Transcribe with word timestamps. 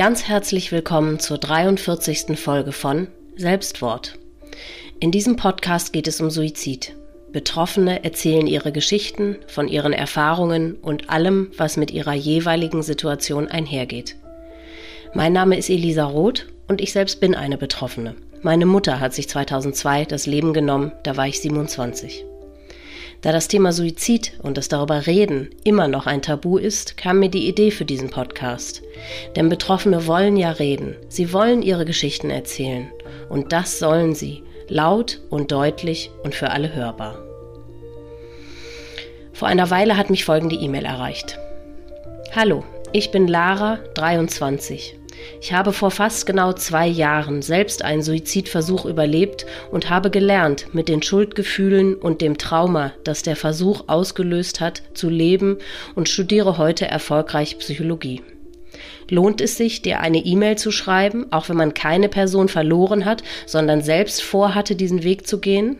Ganz 0.00 0.24
herzlich 0.24 0.72
willkommen 0.72 1.18
zur 1.18 1.36
43. 1.36 2.40
Folge 2.40 2.72
von 2.72 3.08
Selbstwort. 3.36 4.18
In 4.98 5.10
diesem 5.10 5.36
Podcast 5.36 5.92
geht 5.92 6.08
es 6.08 6.22
um 6.22 6.30
Suizid. 6.30 6.96
Betroffene 7.32 8.02
erzählen 8.02 8.46
ihre 8.46 8.72
Geschichten 8.72 9.36
von 9.46 9.68
ihren 9.68 9.92
Erfahrungen 9.92 10.76
und 10.76 11.10
allem, 11.10 11.50
was 11.54 11.76
mit 11.76 11.90
ihrer 11.90 12.14
jeweiligen 12.14 12.82
Situation 12.82 13.48
einhergeht. 13.48 14.16
Mein 15.12 15.34
Name 15.34 15.58
ist 15.58 15.68
Elisa 15.68 16.06
Roth 16.06 16.46
und 16.66 16.80
ich 16.80 16.92
selbst 16.92 17.20
bin 17.20 17.34
eine 17.34 17.58
Betroffene. 17.58 18.14
Meine 18.40 18.64
Mutter 18.64 19.00
hat 19.00 19.12
sich 19.12 19.28
2002 19.28 20.06
das 20.06 20.24
Leben 20.24 20.54
genommen, 20.54 20.92
da 21.02 21.18
war 21.18 21.26
ich 21.26 21.42
27. 21.42 22.24
Da 23.22 23.32
das 23.32 23.48
Thema 23.48 23.72
Suizid 23.72 24.32
und 24.42 24.56
das 24.56 24.68
darüber 24.68 25.06
reden 25.06 25.50
immer 25.62 25.88
noch 25.88 26.06
ein 26.06 26.22
Tabu 26.22 26.56
ist, 26.56 26.96
kam 26.96 27.18
mir 27.18 27.28
die 27.28 27.48
Idee 27.48 27.70
für 27.70 27.84
diesen 27.84 28.08
Podcast. 28.08 28.82
Denn 29.36 29.50
Betroffene 29.50 30.06
wollen 30.06 30.36
ja 30.36 30.52
reden, 30.52 30.96
sie 31.08 31.32
wollen 31.34 31.60
ihre 31.60 31.84
Geschichten 31.84 32.30
erzählen. 32.30 32.90
Und 33.28 33.52
das 33.52 33.78
sollen 33.78 34.14
sie, 34.14 34.42
laut 34.68 35.20
und 35.28 35.52
deutlich 35.52 36.10
und 36.22 36.34
für 36.34 36.50
alle 36.50 36.74
hörbar. 36.74 37.18
Vor 39.34 39.48
einer 39.48 39.70
Weile 39.70 39.96
hat 39.96 40.08
mich 40.08 40.24
folgende 40.24 40.56
E-Mail 40.56 40.86
erreicht. 40.86 41.38
Hallo, 42.34 42.64
ich 42.92 43.10
bin 43.10 43.26
Lara, 43.26 43.80
23. 43.94 44.99
Ich 45.40 45.52
habe 45.52 45.72
vor 45.72 45.90
fast 45.90 46.26
genau 46.26 46.52
zwei 46.52 46.86
Jahren 46.86 47.42
selbst 47.42 47.82
einen 47.82 48.02
Suizidversuch 48.02 48.84
überlebt 48.84 49.46
und 49.70 49.90
habe 49.90 50.10
gelernt, 50.10 50.66
mit 50.74 50.88
den 50.88 51.02
Schuldgefühlen 51.02 51.94
und 51.94 52.20
dem 52.20 52.38
Trauma, 52.38 52.92
das 53.04 53.22
der 53.22 53.36
Versuch 53.36 53.84
ausgelöst 53.86 54.60
hat, 54.60 54.82
zu 54.94 55.08
leben 55.08 55.58
und 55.94 56.08
studiere 56.08 56.58
heute 56.58 56.86
erfolgreich 56.86 57.58
Psychologie. 57.58 58.22
Lohnt 59.08 59.40
es 59.40 59.56
sich, 59.56 59.82
dir 59.82 60.00
eine 60.00 60.18
E-Mail 60.18 60.56
zu 60.56 60.70
schreiben, 60.70 61.26
auch 61.32 61.48
wenn 61.48 61.56
man 61.56 61.74
keine 61.74 62.08
Person 62.08 62.48
verloren 62.48 63.04
hat, 63.04 63.22
sondern 63.46 63.82
selbst 63.82 64.22
vorhatte, 64.22 64.76
diesen 64.76 65.02
Weg 65.02 65.26
zu 65.26 65.40
gehen? 65.40 65.78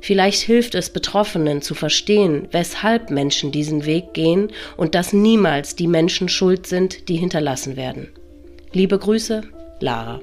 Vielleicht 0.00 0.42
hilft 0.42 0.74
es 0.74 0.90
Betroffenen 0.90 1.62
zu 1.62 1.74
verstehen, 1.74 2.48
weshalb 2.50 3.10
Menschen 3.10 3.52
diesen 3.52 3.84
Weg 3.84 4.14
gehen 4.14 4.50
und 4.76 4.94
dass 4.94 5.12
niemals 5.12 5.76
die 5.76 5.88
Menschen 5.88 6.28
schuld 6.28 6.66
sind, 6.66 7.08
die 7.08 7.16
hinterlassen 7.16 7.76
werden. 7.76 8.08
Liebe 8.74 8.98
Grüße, 8.98 9.42
Lara. 9.80 10.22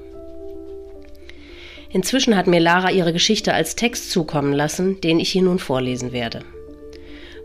Inzwischen 1.88 2.36
hat 2.36 2.48
mir 2.48 2.58
Lara 2.58 2.90
ihre 2.90 3.12
Geschichte 3.12 3.54
als 3.54 3.76
Text 3.76 4.10
zukommen 4.10 4.52
lassen, 4.52 5.00
den 5.00 5.20
ich 5.20 5.30
hier 5.30 5.42
nun 5.42 5.60
vorlesen 5.60 6.10
werde. 6.10 6.40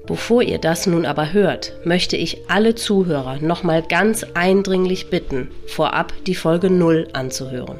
Bevor 0.08 0.42
ihr 0.42 0.58
das 0.58 0.88
nun 0.88 1.06
aber 1.06 1.31
hört, 1.31 1.73
möchte 1.83 2.17
ich 2.17 2.50
alle 2.50 2.73
Zuhörer 2.73 3.38
nochmal 3.39 3.83
ganz 3.83 4.26
eindringlich 4.33 5.11
bitten, 5.11 5.52
vorab 5.67 6.11
die 6.26 6.33
Folge 6.33 6.72
0 6.72 7.09
anzuhören. 7.14 7.78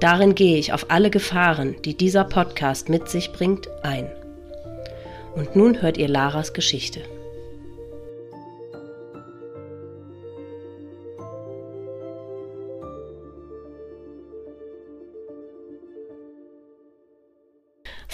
Darin 0.00 0.34
gehe 0.34 0.56
ich 0.56 0.72
auf 0.72 0.86
alle 0.90 1.10
Gefahren, 1.10 1.76
die 1.84 1.94
dieser 1.94 2.24
Podcast 2.24 2.88
mit 2.88 3.10
sich 3.10 3.32
bringt, 3.32 3.68
ein. 3.82 4.10
Und 5.34 5.56
nun 5.56 5.82
hört 5.82 5.98
ihr 5.98 6.08
Laras 6.08 6.54
Geschichte. 6.54 7.00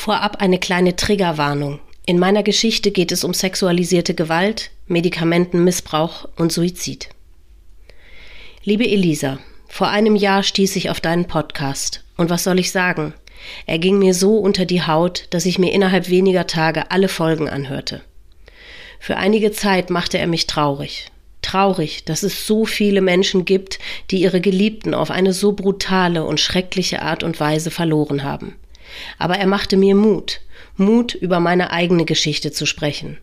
Vorab 0.04 0.42
eine 0.42 0.58
kleine 0.58 0.96
Triggerwarnung. 0.96 1.78
In 2.06 2.18
meiner 2.18 2.42
Geschichte 2.42 2.90
geht 2.90 3.12
es 3.12 3.22
um 3.22 3.32
sexualisierte 3.32 4.14
Gewalt, 4.14 4.72
Medikamentenmissbrauch 4.88 6.28
und 6.34 6.50
Suizid. 6.50 7.10
Liebe 8.64 8.84
Elisa, 8.84 9.38
vor 9.68 9.90
einem 9.90 10.16
Jahr 10.16 10.42
stieß 10.42 10.74
ich 10.74 10.90
auf 10.90 11.00
deinen 11.00 11.26
Podcast. 11.26 12.02
Und 12.16 12.30
was 12.30 12.42
soll 12.42 12.58
ich 12.58 12.72
sagen? 12.72 13.14
Er 13.66 13.78
ging 13.78 14.00
mir 14.00 14.12
so 14.12 14.38
unter 14.38 14.64
die 14.64 14.82
Haut, 14.82 15.28
dass 15.30 15.46
ich 15.46 15.60
mir 15.60 15.72
innerhalb 15.72 16.08
weniger 16.08 16.48
Tage 16.48 16.90
alle 16.90 17.06
Folgen 17.06 17.48
anhörte. 17.48 18.00
Für 18.98 19.18
einige 19.18 19.52
Zeit 19.52 19.88
machte 19.88 20.18
er 20.18 20.26
mich 20.26 20.48
traurig. 20.48 21.12
Traurig, 21.42 22.04
dass 22.06 22.24
es 22.24 22.44
so 22.44 22.64
viele 22.64 23.02
Menschen 23.02 23.44
gibt, 23.44 23.78
die 24.10 24.20
ihre 24.20 24.40
Geliebten 24.40 24.94
auf 24.94 25.12
eine 25.12 25.32
so 25.32 25.52
brutale 25.52 26.24
und 26.24 26.40
schreckliche 26.40 27.02
Art 27.02 27.22
und 27.22 27.38
Weise 27.38 27.70
verloren 27.70 28.24
haben. 28.24 28.56
Aber 29.18 29.36
er 29.36 29.46
machte 29.46 29.76
mir 29.76 29.94
Mut, 29.94 30.40
Mut, 30.76 31.14
über 31.14 31.40
meine 31.40 31.70
eigene 31.70 32.04
Geschichte 32.04 32.52
zu 32.52 32.66
sprechen. 32.66 33.18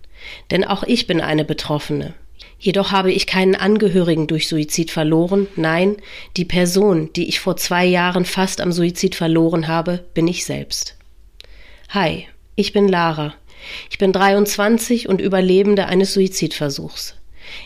Denn 0.51 0.63
auch 0.63 0.83
ich 0.83 1.07
bin 1.07 1.21
eine 1.21 1.45
Betroffene. 1.45 2.13
Jedoch 2.59 2.91
habe 2.91 3.11
ich 3.11 3.25
keinen 3.25 3.55
Angehörigen 3.55 4.27
durch 4.27 4.49
Suizid 4.49 4.91
verloren. 4.91 5.47
Nein, 5.55 5.95
die 6.35 6.45
Person, 6.45 7.09
die 7.13 7.29
ich 7.29 7.39
vor 7.39 7.55
zwei 7.55 7.85
Jahren 7.85 8.25
fast 8.25 8.59
am 8.59 8.73
Suizid 8.73 9.15
verloren 9.15 9.67
habe, 9.67 10.05
bin 10.13 10.27
ich 10.27 10.43
selbst. 10.43 10.97
Hi, 11.89 12.27
ich 12.55 12.73
bin 12.73 12.89
Lara. 12.89 13.33
Ich 13.89 13.97
bin 13.97 14.11
23 14.11 15.07
und 15.07 15.21
Überlebende 15.21 15.85
eines 15.85 16.13
Suizidversuchs. 16.13 17.15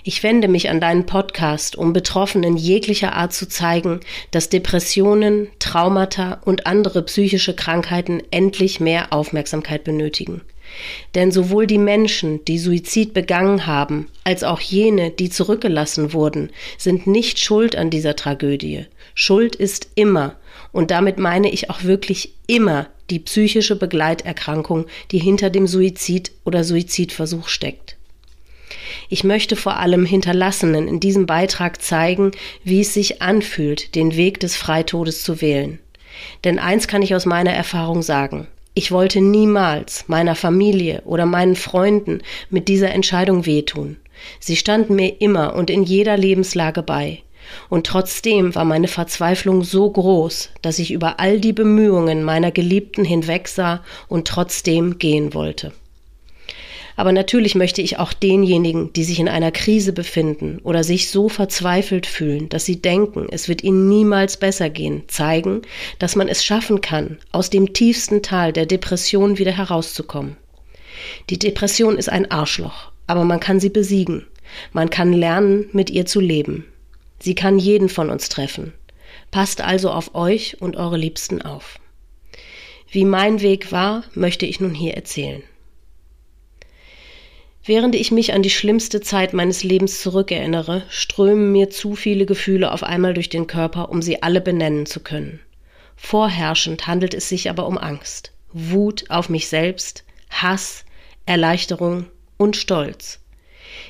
Ich 0.03 0.23
wende 0.23 0.47
mich 0.47 0.69
an 0.69 0.79
deinen 0.79 1.05
Podcast, 1.05 1.75
um 1.75 1.94
Betroffenen 1.94 2.57
jeglicher 2.57 3.13
Art 3.13 3.33
zu 3.33 3.47
zeigen, 3.47 3.99
dass 4.31 4.49
Depressionen, 4.49 5.47
Traumata 5.59 6.41
und 6.45 6.66
andere 6.67 7.03
psychische 7.03 7.55
Krankheiten 7.55 8.21
endlich 8.31 8.79
mehr 8.79 9.13
Aufmerksamkeit 9.13 9.83
benötigen. 9.83 10.41
Denn 11.16 11.31
sowohl 11.31 11.67
die 11.67 11.77
Menschen, 11.77 12.44
die 12.45 12.57
Suizid 12.57 13.13
begangen 13.13 13.67
haben, 13.67 14.07
als 14.23 14.44
auch 14.44 14.59
jene, 14.59 15.11
die 15.11 15.29
zurückgelassen 15.29 16.13
wurden, 16.13 16.50
sind 16.77 17.05
nicht 17.07 17.39
schuld 17.39 17.75
an 17.75 17.89
dieser 17.89 18.15
Tragödie. 18.15 18.85
Schuld 19.13 19.55
ist 19.55 19.89
immer, 19.95 20.35
und 20.71 20.91
damit 20.91 21.19
meine 21.19 21.51
ich 21.51 21.69
auch 21.69 21.83
wirklich 21.83 22.33
immer, 22.47 22.88
die 23.09 23.19
psychische 23.19 23.75
Begleiterkrankung, 23.75 24.85
die 25.11 25.19
hinter 25.19 25.50
dem 25.50 25.67
Suizid 25.67 26.31
oder 26.45 26.63
Suizidversuch 26.63 27.47
steckt. 27.47 27.97
Ich 29.13 29.24
möchte 29.24 29.56
vor 29.56 29.78
allem 29.78 30.07
Hinterlassenen 30.07 30.88
in 30.88 31.00
diesem 31.00 31.28
Beitrag 31.28 31.84
zeigen, 31.84 32.31
wie 32.63 32.81
es 32.81 32.96
sich 32.96 33.22
anfühlt, 33.22 33.94
den 33.94 34.18
Weg 34.18 34.40
des 34.40 34.56
Freitodes 34.56 35.22
zu 35.22 35.40
wählen. 35.40 35.78
Denn 36.44 36.57
eins 36.57 36.88
kann 36.88 37.03
ich 37.03 37.13
aus 37.13 37.28
meiner 37.28 37.51
Erfahrung 37.51 38.01
sagen. 38.01 38.47
Ich 38.74 38.91
wollte 38.91 39.22
niemals 39.22 40.06
meiner 40.07 40.34
Familie 40.34 41.03
oder 41.06 41.28
meinen 41.28 41.56
Freunden 41.56 42.22
mit 42.50 42.68
dieser 42.68 42.90
Entscheidung 42.90 43.46
wehtun. 43.46 43.97
Sie 44.40 44.56
standen 44.56 44.96
mir 44.96 45.22
immer 45.22 45.53
und 45.53 45.69
in 45.69 45.84
jeder 45.84 46.18
Lebenslage 46.18 46.81
bei. 46.81 47.22
Und 47.69 47.85
trotzdem 47.85 48.56
war 48.56 48.66
meine 48.66 48.88
Verzweiflung 48.88 49.63
so 49.63 49.91
groß, 49.91 50.50
dass 50.63 50.80
ich 50.80 50.91
über 50.91 51.19
all 51.19 51.40
die 51.40 51.53
Bemühungen 51.53 52.24
meiner 52.24 52.50
Geliebten 52.51 53.06
hinwegsah 53.06 53.84
und 54.07 54.28
trotzdem 54.28 54.97
gehen 54.97 55.35
wollte. 55.35 55.72
Aber 56.96 57.12
natürlich 57.12 57.56
möchte 57.56 57.81
ich 57.81 57.98
auch 57.98 58.14
denjenigen, 58.14 58.94
die 58.94 59.04
sich 59.04 59.20
in 59.20 59.28
einer 59.28 59.52
Krise 59.52 59.94
befinden 59.94 60.59
oder 60.64 60.84
sich 60.84 61.09
so 61.09 61.28
verzweifelt 61.28 62.06
fühlen, 62.06 62.50
dass 62.50 62.66
sie 62.66 62.81
denken, 62.81 63.28
es 63.31 63.48
wird 63.48 63.64
ihnen 63.64 63.90
niemals 63.90 64.38
besser 64.38 64.70
gehen, 64.70 65.04
zeigen, 65.08 65.64
dass 66.00 66.16
man 66.16 66.28
es 66.28 66.46
schaffen 66.46 66.81
kann, 66.81 67.18
aus 67.31 67.50
dem 67.50 67.74
tiefsten 67.74 68.22
Tal 68.22 68.54
der 68.54 68.66
Depression 68.66 69.38
wieder 69.38 69.52
herauszukommen. 69.52 70.38
Die 71.30 71.40
Depression 71.40 71.98
ist 71.98 72.09
ein 72.09 72.30
Arschloch, 72.30 72.92
aber 73.08 73.24
man 73.24 73.40
kann 73.40 73.60
sie 73.60 73.70
besiegen. 73.70 74.28
Man 74.72 74.90
kann 74.90 75.14
lernen, 75.14 75.66
mit 75.72 75.90
ihr 75.90 76.06
zu 76.06 76.20
leben. 76.20 76.66
Sie 77.20 77.34
kann 77.34 77.58
jeden 77.58 77.90
von 77.90 78.10
uns 78.10 78.30
treffen. 78.30 78.74
Passt 79.31 79.62
also 79.62 79.89
auf 79.89 80.13
euch 80.13 80.62
und 80.62 80.75
eure 80.75 80.98
Liebsten 80.98 81.42
auf. 81.42 81.80
Wie 82.92 83.06
mein 83.06 83.42
Weg 83.42 83.72
war, 83.72 84.04
möchte 84.13 84.46
ich 84.46 84.60
nun 84.60 84.75
hier 84.75 84.94
erzählen. 84.94 85.42
Während 87.65 87.95
ich 87.95 88.12
mich 88.12 88.33
an 88.33 88.44
die 88.44 88.50
schlimmste 88.50 89.00
Zeit 89.00 89.33
meines 89.33 89.63
Lebens 89.63 90.01
zurückerinnere, 90.01 90.83
strömen 90.89 91.54
mir 91.54 91.69
zu 91.69 91.95
viele 91.95 92.25
Gefühle 92.25 92.74
auf 92.74 92.83
einmal 92.83 93.13
durch 93.13 93.30
den 93.30 93.48
Körper, 93.48 93.89
um 93.89 94.01
sie 94.01 94.21
alle 94.21 94.42
benennen 94.42 94.86
zu 94.86 95.00
können. 95.00 95.39
Vorherrschend 95.95 96.88
handelt 96.88 97.13
es 97.13 97.30
sich 97.30 97.50
aber 97.50 97.65
um 97.68 97.77
Angst, 97.77 98.33
Wut 98.51 99.06
auf 99.10 99.30
mich 99.30 99.48
selbst, 99.48 100.04
Hass, 100.30 100.83
Erleichterung 101.25 102.07
und 102.36 102.57
Stolz. 102.57 103.21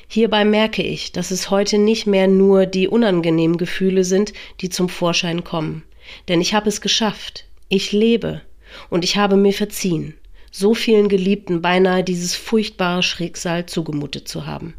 Hierbei 0.06 0.44
merke 0.44 0.82
ich, 0.82 1.10
dass 1.10 1.32
es 1.32 1.50
heute 1.50 1.78
nicht 1.78 2.06
mehr 2.06 2.28
nur 2.28 2.66
die 2.66 2.86
unangenehmen 2.86 3.58
Gefühle 3.58 4.04
sind, 4.04 4.32
die 4.60 4.68
zum 4.68 4.88
Vorschein 4.88 5.42
kommen. 5.42 5.82
Denn 6.28 6.40
ich 6.40 6.54
habe 6.54 6.68
es 6.68 6.80
geschafft. 6.80 7.46
Ich 7.68 7.90
lebe. 7.90 8.40
Und 8.88 9.02
ich 9.02 9.16
habe 9.16 9.36
mir 9.36 9.52
verziehen 9.52 10.14
so 10.56 10.72
vielen 10.72 11.08
Geliebten 11.08 11.62
beinahe 11.62 12.04
dieses 12.04 12.36
furchtbare 12.36 13.02
Schicksal 13.02 13.66
zugemutet 13.66 14.28
zu 14.28 14.46
haben. 14.46 14.74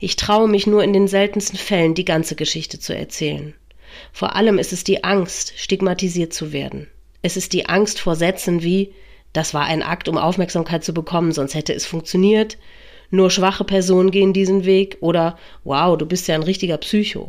Ich 0.00 0.16
traue 0.16 0.48
mich 0.48 0.66
nur 0.66 0.82
in 0.82 0.92
den 0.92 1.06
seltensten 1.06 1.56
Fällen, 1.56 1.94
die 1.94 2.04
ganze 2.04 2.34
Geschichte 2.34 2.80
zu 2.80 2.92
erzählen. 2.92 3.54
Vor 4.12 4.34
allem 4.34 4.58
ist 4.58 4.72
es 4.72 4.82
die 4.82 5.04
Angst, 5.04 5.52
stigmatisiert 5.56 6.32
zu 6.32 6.52
werden. 6.52 6.88
Es 7.22 7.36
ist 7.36 7.52
die 7.52 7.66
Angst 7.68 8.00
vor 8.00 8.16
Sätzen 8.16 8.64
wie 8.64 8.92
das 9.32 9.54
war 9.54 9.66
ein 9.66 9.84
Akt, 9.84 10.08
um 10.08 10.18
Aufmerksamkeit 10.18 10.82
zu 10.82 10.92
bekommen, 10.92 11.30
sonst 11.30 11.54
hätte 11.54 11.72
es 11.72 11.86
funktioniert, 11.86 12.58
nur 13.10 13.30
schwache 13.30 13.64
Personen 13.64 14.10
gehen 14.10 14.32
diesen 14.32 14.64
Weg 14.64 14.96
oder 15.00 15.38
wow, 15.62 15.96
du 15.96 16.06
bist 16.06 16.26
ja 16.26 16.34
ein 16.34 16.42
richtiger 16.42 16.78
Psycho. 16.78 17.28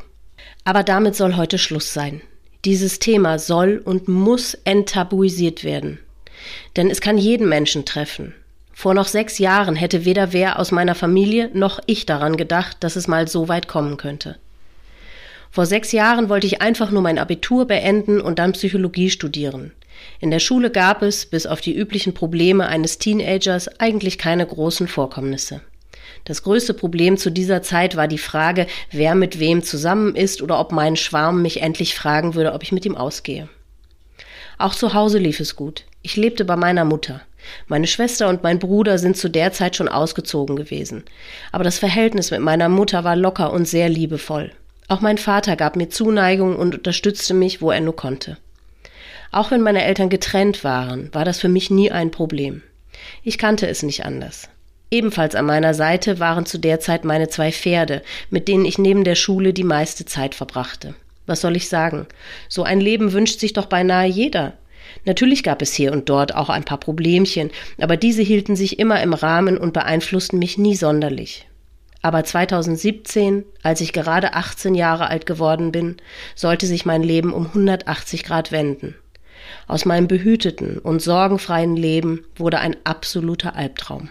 Aber 0.64 0.84
damit 0.84 1.16
soll 1.16 1.36
heute 1.36 1.60
Schluss 1.60 1.94
sein. 1.94 2.22
Dieses 2.66 2.98
Thema 2.98 3.38
soll 3.38 3.80
und 3.84 4.08
muss 4.08 4.56
enttabuisiert 4.64 5.64
werden. 5.64 6.00
Denn 6.76 6.90
es 6.90 7.02
kann 7.02 7.18
jeden 7.18 7.50
Menschen 7.50 7.86
treffen. 7.86 8.34
Vor 8.74 8.94
noch 8.94 9.08
sechs 9.08 9.40
Jahren 9.40 9.76
hätte 9.76 10.06
weder 10.06 10.34
wer 10.34 10.60
aus 10.60 10.72
meiner 10.72 10.94
Familie 10.94 11.50
noch 11.54 11.80
ich 11.88 12.06
daran 12.06 12.38
gedacht, 12.38 12.78
dass 12.82 12.96
es 12.96 13.08
mal 13.08 13.28
so 13.28 13.48
weit 13.48 13.68
kommen 13.68 13.98
könnte. 13.98 14.38
Vor 15.50 15.66
sechs 15.66 15.92
Jahren 15.92 16.30
wollte 16.30 16.46
ich 16.46 16.62
einfach 16.62 16.92
nur 16.92 17.02
mein 17.02 17.18
Abitur 17.18 17.66
beenden 17.66 18.22
und 18.22 18.38
dann 18.38 18.52
Psychologie 18.52 19.10
studieren. 19.10 19.72
In 20.20 20.30
der 20.30 20.40
Schule 20.40 20.70
gab 20.70 21.02
es, 21.02 21.26
bis 21.26 21.48
auf 21.48 21.62
die 21.62 21.76
üblichen 21.76 22.14
Probleme 22.14 22.68
eines 22.68 23.00
Teenagers, 23.00 23.68
eigentlich 23.80 24.20
keine 24.20 24.46
großen 24.46 24.88
Vorkommnisse. 24.88 25.62
Das 26.26 26.44
größte 26.44 26.74
Problem 26.74 27.18
zu 27.18 27.32
dieser 27.32 27.62
Zeit 27.62 27.96
war 27.96 28.08
die 28.08 28.18
Frage, 28.18 28.68
wer 28.92 29.16
mit 29.16 29.40
wem 29.40 29.64
zusammen 29.64 30.16
ist 30.16 30.42
oder 30.42 30.60
ob 30.60 30.72
mein 30.72 30.96
Schwarm 30.96 31.42
mich 31.42 31.62
endlich 31.62 31.96
fragen 31.96 32.36
würde, 32.36 32.54
ob 32.54 32.64
ich 32.64 32.72
mit 32.72 32.86
ihm 32.86 32.96
ausgehe. 32.96 33.50
Auch 34.58 34.76
zu 34.76 34.94
Hause 34.94 35.20
lief 35.20 35.40
es 35.40 35.56
gut. 35.56 35.86
Ich 36.08 36.16
lebte 36.16 36.46
bei 36.46 36.56
meiner 36.56 36.86
Mutter. 36.86 37.20
Meine 37.68 37.86
Schwester 37.86 38.30
und 38.30 38.42
mein 38.42 38.60
Bruder 38.60 38.98
sind 38.98 39.18
zu 39.18 39.28
der 39.28 39.52
Zeit 39.52 39.76
schon 39.76 39.90
ausgezogen 39.90 40.56
gewesen. 40.56 41.04
Aber 41.52 41.66
das 41.66 41.80
Verhältnis 41.80 42.32
mit 42.32 42.40
meiner 42.40 42.70
Mutter 42.70 43.04
war 43.04 43.18
locker 43.18 43.52
und 43.52 43.68
sehr 43.68 43.90
liebevoll. 43.90 44.54
Auch 44.88 45.02
mein 45.02 45.18
Vater 45.18 45.58
gab 45.58 45.76
mir 45.76 45.90
Zuneigung 45.90 46.56
und 46.56 46.76
unterstützte 46.76 47.34
mich, 47.34 47.62
wo 47.62 47.72
er 47.72 47.82
nur 47.82 47.98
konnte. 47.98 48.38
Auch 49.34 49.52
wenn 49.52 49.60
meine 49.60 49.84
Eltern 49.84 50.08
getrennt 50.08 50.64
waren, 50.64 51.14
war 51.14 51.26
das 51.26 51.42
für 51.42 51.50
mich 51.50 51.70
nie 51.70 51.92
ein 51.92 52.10
Problem. 52.10 52.64
Ich 53.22 53.38
kannte 53.38 53.68
es 53.68 53.84
nicht 53.84 54.06
anders. 54.06 54.48
Ebenfalls 54.90 55.36
an 55.36 55.46
meiner 55.46 55.74
Seite 55.74 56.22
waren 56.22 56.46
zu 56.46 56.58
der 56.58 56.80
Zeit 56.80 57.04
meine 57.04 57.28
zwei 57.28 57.52
Pferde, 57.52 58.02
mit 58.30 58.48
denen 58.48 58.64
ich 58.64 58.78
neben 58.78 59.04
der 59.04 59.16
Schule 59.16 59.52
die 59.52 59.66
meiste 59.66 60.06
Zeit 60.06 60.36
verbrachte. 60.36 60.96
Was 61.26 61.42
soll 61.42 61.58
ich 61.58 61.68
sagen? 61.68 62.08
So 62.48 62.64
ein 62.64 62.80
Leben 62.80 63.12
wünscht 63.12 63.42
sich 63.42 63.52
doch 63.52 63.66
beinahe 63.66 64.08
jeder. 64.08 64.54
Natürlich 65.06 65.44
gab 65.44 65.62
es 65.62 65.74
hier 65.74 65.92
und 65.92 66.10
dort 66.10 66.36
auch 66.36 66.50
ein 66.50 66.64
paar 66.64 66.80
Problemchen, 66.80 67.52
aber 67.80 67.98
diese 67.98 68.22
hielten 68.22 68.56
sich 68.56 68.80
immer 68.80 69.02
im 69.02 69.14
Rahmen 69.14 69.58
und 69.58 69.74
beeinflussten 69.74 70.40
mich 70.40 70.58
nie 70.58 70.76
sonderlich. 70.76 71.48
Aber 72.02 72.24
2017, 72.24 73.44
als 73.64 73.82
ich 73.82 73.92
gerade 73.92 74.34
18 74.34 74.76
Jahre 74.76 75.10
alt 75.10 75.26
geworden 75.26 75.72
bin, 75.72 75.98
sollte 76.36 76.66
sich 76.66 76.86
mein 76.86 77.04
Leben 77.04 77.34
um 77.34 77.48
180 77.48 78.24
Grad 78.24 78.52
wenden. 78.52 78.96
Aus 79.68 79.86
meinem 79.86 80.08
behüteten 80.08 80.78
und 80.78 81.02
sorgenfreien 81.02 81.76
Leben 81.76 82.26
wurde 82.36 82.60
ein 82.60 82.76
absoluter 82.84 83.56
Albtraum. 83.56 84.10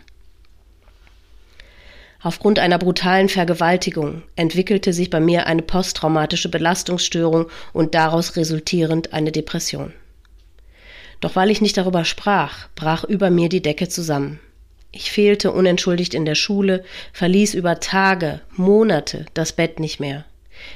Aufgrund 2.22 2.58
einer 2.58 2.79
brutalen 2.79 3.29
Vergewaltigung 3.29 4.22
entwickelte 4.34 4.93
sich 4.93 5.11
bei 5.11 5.20
mir 5.20 5.46
eine 5.46 5.62
posttraumatische 5.62 6.49
Belastungsstörung 6.49 7.46
und 7.72 7.94
daraus 7.94 8.37
resultierend 8.37 9.12
eine 9.12 9.31
Depression. 9.31 9.93
Doch 11.20 11.36
weil 11.36 11.50
ich 11.50 11.60
nicht 11.60 11.76
darüber 11.76 12.04
sprach, 12.04 12.68
brach 12.74 13.04
über 13.04 13.30
mir 13.30 13.48
die 13.48 13.62
Decke 13.62 13.88
zusammen. 13.88 14.40
Ich 14.92 15.10
fehlte 15.10 15.52
unentschuldigt 15.52 16.14
in 16.14 16.24
der 16.24 16.34
Schule, 16.34 16.84
verließ 17.12 17.54
über 17.54 17.80
Tage, 17.80 18.40
Monate 18.52 19.26
das 19.34 19.52
Bett 19.52 19.80
nicht 19.80 20.00
mehr. 20.00 20.24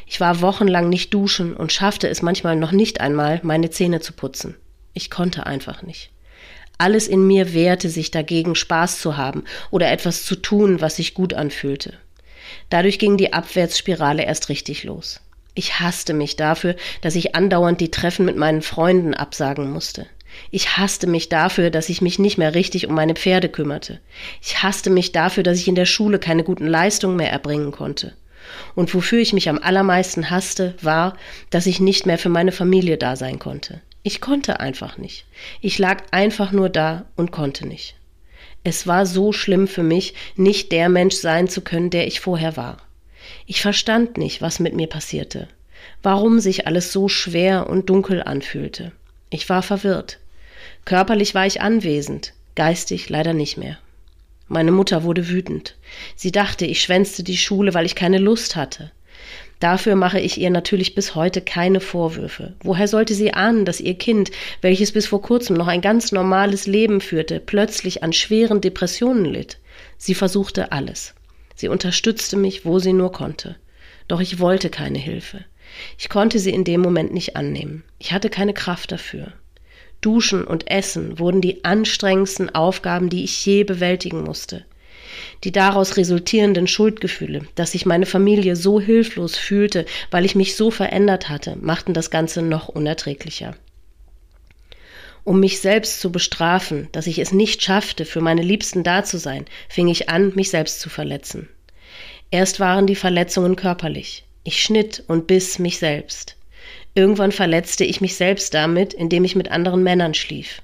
Ich 0.06 0.20
war 0.20 0.40
wochenlang 0.40 0.88
nicht 0.88 1.14
duschen 1.14 1.54
und 1.54 1.72
schaffte 1.72 2.08
es 2.08 2.22
manchmal 2.22 2.56
noch 2.56 2.72
nicht 2.72 3.00
einmal, 3.00 3.40
meine 3.42 3.70
Zähne 3.70 4.00
zu 4.00 4.12
putzen. 4.12 4.56
Ich 4.92 5.10
konnte 5.10 5.46
einfach 5.46 5.82
nicht. 5.82 6.10
Alles 6.78 7.08
in 7.08 7.26
mir 7.26 7.52
wehrte 7.52 7.88
sich 7.90 8.10
dagegen, 8.10 8.54
Spaß 8.54 9.00
zu 9.00 9.16
haben 9.16 9.44
oder 9.70 9.90
etwas 9.90 10.24
zu 10.24 10.36
tun, 10.36 10.80
was 10.80 10.96
sich 10.96 11.14
gut 11.14 11.34
anfühlte. 11.34 11.94
Dadurch 12.68 12.98
ging 12.98 13.16
die 13.16 13.32
Abwärtsspirale 13.32 14.24
erst 14.24 14.48
richtig 14.48 14.84
los. 14.84 15.20
Ich 15.54 15.80
hasste 15.80 16.14
mich 16.14 16.36
dafür, 16.36 16.76
dass 17.02 17.16
ich 17.16 17.34
andauernd 17.34 17.80
die 17.80 17.90
Treffen 17.90 18.24
mit 18.24 18.36
meinen 18.36 18.62
Freunden 18.62 19.14
absagen 19.14 19.70
musste. 19.70 20.06
Ich 20.50 20.76
hasste 20.76 21.06
mich 21.06 21.28
dafür, 21.28 21.70
dass 21.70 21.88
ich 21.88 22.02
mich 22.02 22.18
nicht 22.18 22.38
mehr 22.38 22.54
richtig 22.54 22.86
um 22.86 22.94
meine 22.94 23.14
Pferde 23.14 23.48
kümmerte. 23.48 24.00
Ich 24.42 24.62
hasste 24.62 24.90
mich 24.90 25.12
dafür, 25.12 25.42
dass 25.42 25.58
ich 25.58 25.68
in 25.68 25.74
der 25.74 25.86
Schule 25.86 26.18
keine 26.18 26.44
guten 26.44 26.66
Leistungen 26.66 27.16
mehr 27.16 27.30
erbringen 27.30 27.72
konnte. 27.72 28.14
Und 28.74 28.94
wofür 28.94 29.20
ich 29.20 29.32
mich 29.32 29.48
am 29.48 29.58
allermeisten 29.58 30.30
hasste, 30.30 30.74
war, 30.82 31.16
dass 31.50 31.66
ich 31.66 31.80
nicht 31.80 32.06
mehr 32.06 32.18
für 32.18 32.28
meine 32.28 32.52
Familie 32.52 32.96
da 32.96 33.16
sein 33.16 33.38
konnte. 33.38 33.80
Ich 34.02 34.20
konnte 34.20 34.60
einfach 34.60 34.96
nicht. 34.96 35.26
Ich 35.60 35.78
lag 35.78 36.02
einfach 36.10 36.52
nur 36.52 36.68
da 36.68 37.04
und 37.16 37.32
konnte 37.32 37.66
nicht. 37.66 37.96
Es 38.64 38.86
war 38.86 39.06
so 39.06 39.32
schlimm 39.32 39.68
für 39.68 39.82
mich, 39.82 40.14
nicht 40.36 40.72
der 40.72 40.88
Mensch 40.88 41.16
sein 41.16 41.48
zu 41.48 41.60
können, 41.60 41.90
der 41.90 42.06
ich 42.06 42.20
vorher 42.20 42.56
war. 42.56 42.78
Ich 43.46 43.60
verstand 43.62 44.16
nicht, 44.16 44.42
was 44.42 44.60
mit 44.60 44.74
mir 44.74 44.86
passierte, 44.86 45.48
warum 46.02 46.40
sich 46.40 46.66
alles 46.66 46.92
so 46.92 47.08
schwer 47.08 47.68
und 47.68 47.88
dunkel 47.88 48.22
anfühlte. 48.22 48.92
Ich 49.30 49.48
war 49.48 49.62
verwirrt. 49.62 50.18
Körperlich 50.84 51.34
war 51.34 51.46
ich 51.46 51.60
anwesend, 51.60 52.32
geistig 52.56 53.08
leider 53.08 53.32
nicht 53.32 53.56
mehr. 53.56 53.78
Meine 54.48 54.72
Mutter 54.72 55.04
wurde 55.04 55.28
wütend. 55.28 55.76
Sie 56.16 56.32
dachte, 56.32 56.66
ich 56.66 56.82
schwänzte 56.82 57.22
die 57.22 57.36
Schule, 57.36 57.72
weil 57.72 57.86
ich 57.86 57.94
keine 57.94 58.18
Lust 58.18 58.56
hatte. 58.56 58.90
Dafür 59.60 59.94
mache 59.94 60.18
ich 60.18 60.38
ihr 60.38 60.50
natürlich 60.50 60.94
bis 60.94 61.14
heute 61.14 61.42
keine 61.42 61.80
Vorwürfe. 61.80 62.54
Woher 62.64 62.88
sollte 62.88 63.14
sie 63.14 63.32
ahnen, 63.32 63.64
dass 63.64 63.78
ihr 63.78 63.94
Kind, 63.94 64.30
welches 64.62 64.90
bis 64.90 65.06
vor 65.06 65.22
kurzem 65.22 65.54
noch 65.54 65.68
ein 65.68 65.82
ganz 65.82 66.12
normales 66.12 66.66
Leben 66.66 67.00
führte, 67.00 67.38
plötzlich 67.38 68.02
an 68.02 68.12
schweren 68.12 68.60
Depressionen 68.60 69.26
litt? 69.26 69.58
Sie 69.98 70.14
versuchte 70.14 70.72
alles. 70.72 71.14
Sie 71.54 71.68
unterstützte 71.68 72.36
mich, 72.36 72.64
wo 72.64 72.78
sie 72.78 72.94
nur 72.94 73.12
konnte. 73.12 73.56
Doch 74.08 74.20
ich 74.20 74.40
wollte 74.40 74.70
keine 74.70 74.98
Hilfe. 74.98 75.44
Ich 75.98 76.08
konnte 76.08 76.38
sie 76.38 76.50
in 76.50 76.64
dem 76.64 76.80
Moment 76.80 77.12
nicht 77.12 77.36
annehmen. 77.36 77.84
Ich 77.98 78.12
hatte 78.12 78.30
keine 78.30 78.54
Kraft 78.54 78.92
dafür. 78.92 79.32
Duschen 80.00 80.44
und 80.44 80.70
Essen 80.70 81.18
wurden 81.18 81.40
die 81.40 81.64
anstrengendsten 81.64 82.54
Aufgaben, 82.54 83.10
die 83.10 83.24
ich 83.24 83.44
je 83.44 83.64
bewältigen 83.64 84.22
musste. 84.22 84.64
Die 85.44 85.52
daraus 85.52 85.96
resultierenden 85.96 86.66
Schuldgefühle, 86.66 87.46
dass 87.54 87.72
sich 87.72 87.84
meine 87.84 88.06
Familie 88.06 88.56
so 88.56 88.80
hilflos 88.80 89.36
fühlte, 89.36 89.84
weil 90.10 90.24
ich 90.24 90.34
mich 90.34 90.56
so 90.56 90.70
verändert 90.70 91.28
hatte, 91.28 91.56
machten 91.60 91.94
das 91.94 92.10
Ganze 92.10 92.42
noch 92.42 92.68
unerträglicher. 92.68 93.54
Um 95.24 95.40
mich 95.40 95.60
selbst 95.60 96.00
zu 96.00 96.10
bestrafen, 96.10 96.88
dass 96.92 97.06
ich 97.06 97.18
es 97.18 97.32
nicht 97.32 97.62
schaffte, 97.62 98.04
für 98.04 98.20
meine 98.20 98.42
Liebsten 98.42 98.82
da 98.82 99.04
zu 99.04 99.18
sein, 99.18 99.44
fing 99.68 99.88
ich 99.88 100.08
an, 100.08 100.32
mich 100.34 100.50
selbst 100.50 100.80
zu 100.80 100.88
verletzen. 100.88 101.48
Erst 102.30 102.60
waren 102.60 102.86
die 102.86 102.96
Verletzungen 102.96 103.56
körperlich. 103.56 104.24
Ich 104.42 104.62
schnitt 104.62 105.04
und 105.06 105.26
biss 105.26 105.58
mich 105.58 105.78
selbst. 105.78 106.36
Irgendwann 106.94 107.32
verletzte 107.32 107.84
ich 107.84 108.00
mich 108.00 108.16
selbst 108.16 108.54
damit, 108.54 108.94
indem 108.94 109.24
ich 109.24 109.36
mit 109.36 109.50
anderen 109.50 109.82
Männern 109.82 110.14
schlief. 110.14 110.62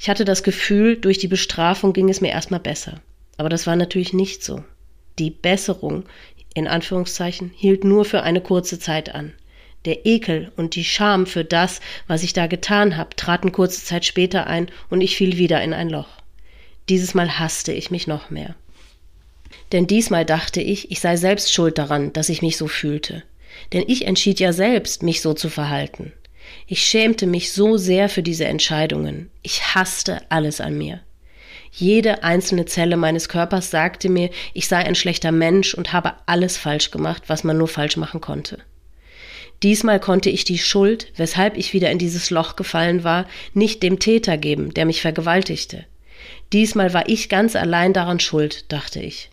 Ich 0.00 0.08
hatte 0.08 0.24
das 0.24 0.42
Gefühl, 0.42 0.96
durch 0.96 1.18
die 1.18 1.28
Bestrafung 1.28 1.92
ging 1.92 2.08
es 2.08 2.20
mir 2.20 2.30
erstmal 2.30 2.60
besser. 2.60 3.00
Aber 3.36 3.48
das 3.48 3.66
war 3.66 3.76
natürlich 3.76 4.12
nicht 4.12 4.42
so. 4.42 4.64
Die 5.18 5.30
Besserung, 5.30 6.04
in 6.54 6.66
Anführungszeichen, 6.66 7.50
hielt 7.54 7.84
nur 7.84 8.04
für 8.04 8.22
eine 8.22 8.40
kurze 8.40 8.78
Zeit 8.78 9.14
an. 9.14 9.32
Der 9.84 10.06
Ekel 10.06 10.52
und 10.56 10.74
die 10.74 10.84
Scham 10.84 11.26
für 11.26 11.44
das, 11.44 11.80
was 12.06 12.22
ich 12.22 12.32
da 12.32 12.46
getan 12.46 12.96
habe, 12.96 13.16
traten 13.16 13.52
kurze 13.52 13.84
Zeit 13.84 14.04
später 14.04 14.46
ein 14.46 14.70
und 14.90 15.00
ich 15.00 15.16
fiel 15.16 15.38
wieder 15.38 15.62
in 15.62 15.72
ein 15.72 15.90
Loch. 15.90 16.08
Dieses 16.88 17.14
Mal 17.14 17.38
hasste 17.38 17.72
ich 17.72 17.90
mich 17.90 18.06
noch 18.06 18.30
mehr. 18.30 18.54
Denn 19.72 19.86
diesmal 19.86 20.24
dachte 20.24 20.60
ich, 20.60 20.90
ich 20.90 21.00
sei 21.00 21.16
selbst 21.16 21.52
schuld 21.52 21.78
daran, 21.78 22.12
dass 22.12 22.28
ich 22.28 22.42
mich 22.42 22.56
so 22.56 22.68
fühlte. 22.68 23.22
Denn 23.72 23.84
ich 23.86 24.06
entschied 24.06 24.38
ja 24.38 24.52
selbst, 24.52 25.02
mich 25.02 25.22
so 25.22 25.34
zu 25.34 25.48
verhalten. 25.48 26.12
Ich 26.66 26.84
schämte 26.84 27.26
mich 27.26 27.52
so 27.52 27.76
sehr 27.76 28.08
für 28.08 28.22
diese 28.22 28.44
Entscheidungen. 28.44 29.30
Ich 29.42 29.74
hasste 29.74 30.20
alles 30.28 30.60
an 30.60 30.76
mir. 30.76 31.00
Jede 31.70 32.22
einzelne 32.22 32.66
Zelle 32.66 32.98
meines 32.98 33.30
Körpers 33.30 33.70
sagte 33.70 34.10
mir, 34.10 34.28
ich 34.52 34.68
sei 34.68 34.78
ein 34.78 34.94
schlechter 34.94 35.32
Mensch 35.32 35.72
und 35.72 35.94
habe 35.94 36.14
alles 36.26 36.58
falsch 36.58 36.90
gemacht, 36.90 37.24
was 37.28 37.44
man 37.44 37.56
nur 37.56 37.68
falsch 37.68 37.96
machen 37.96 38.20
konnte. 38.20 38.58
Diesmal 39.62 40.00
konnte 40.00 40.28
ich 40.28 40.44
die 40.44 40.58
Schuld, 40.58 41.12
weshalb 41.16 41.56
ich 41.56 41.72
wieder 41.72 41.90
in 41.90 41.98
dieses 41.98 42.30
Loch 42.30 42.56
gefallen 42.56 43.04
war, 43.04 43.26
nicht 43.54 43.82
dem 43.82 44.00
Täter 44.00 44.36
geben, 44.36 44.74
der 44.74 44.84
mich 44.84 45.00
vergewaltigte. 45.00 45.86
Diesmal 46.52 46.92
war 46.92 47.08
ich 47.08 47.30
ganz 47.30 47.56
allein 47.56 47.94
daran 47.94 48.20
schuld, 48.20 48.70
dachte 48.70 49.00
ich. 49.00 49.31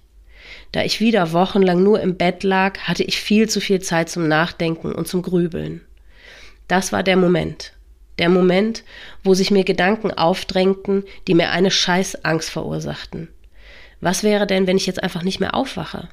Da 0.72 0.84
ich 0.84 1.00
wieder 1.00 1.32
wochenlang 1.32 1.82
nur 1.82 2.00
im 2.00 2.16
Bett 2.16 2.44
lag, 2.44 2.80
hatte 2.80 3.04
ich 3.04 3.20
viel 3.20 3.50
zu 3.50 3.60
viel 3.60 3.82
Zeit 3.82 4.10
zum 4.10 4.28
Nachdenken 4.28 4.94
und 4.94 5.08
zum 5.08 5.22
Grübeln. 5.22 5.82
Das 6.68 6.92
war 6.92 7.02
der 7.02 7.18
Moment, 7.18 7.74
der 8.20 8.30
Moment, 8.30 8.84
wo 9.24 9.34
sich 9.34 9.50
mir 9.50 9.64
Gedanken 9.64 10.12
aufdrängten, 10.12 11.04
die 11.28 11.34
mir 11.34 11.50
eine 11.50 11.72
Scheißangst 11.72 12.50
verursachten. 12.50 13.30
Was 14.02 14.24
wäre 14.24 14.46
denn, 14.46 14.68
wenn 14.68 14.78
ich 14.78 14.86
jetzt 14.86 15.02
einfach 15.02 15.24
nicht 15.24 15.40
mehr 15.40 15.56
aufwache? 15.56 16.10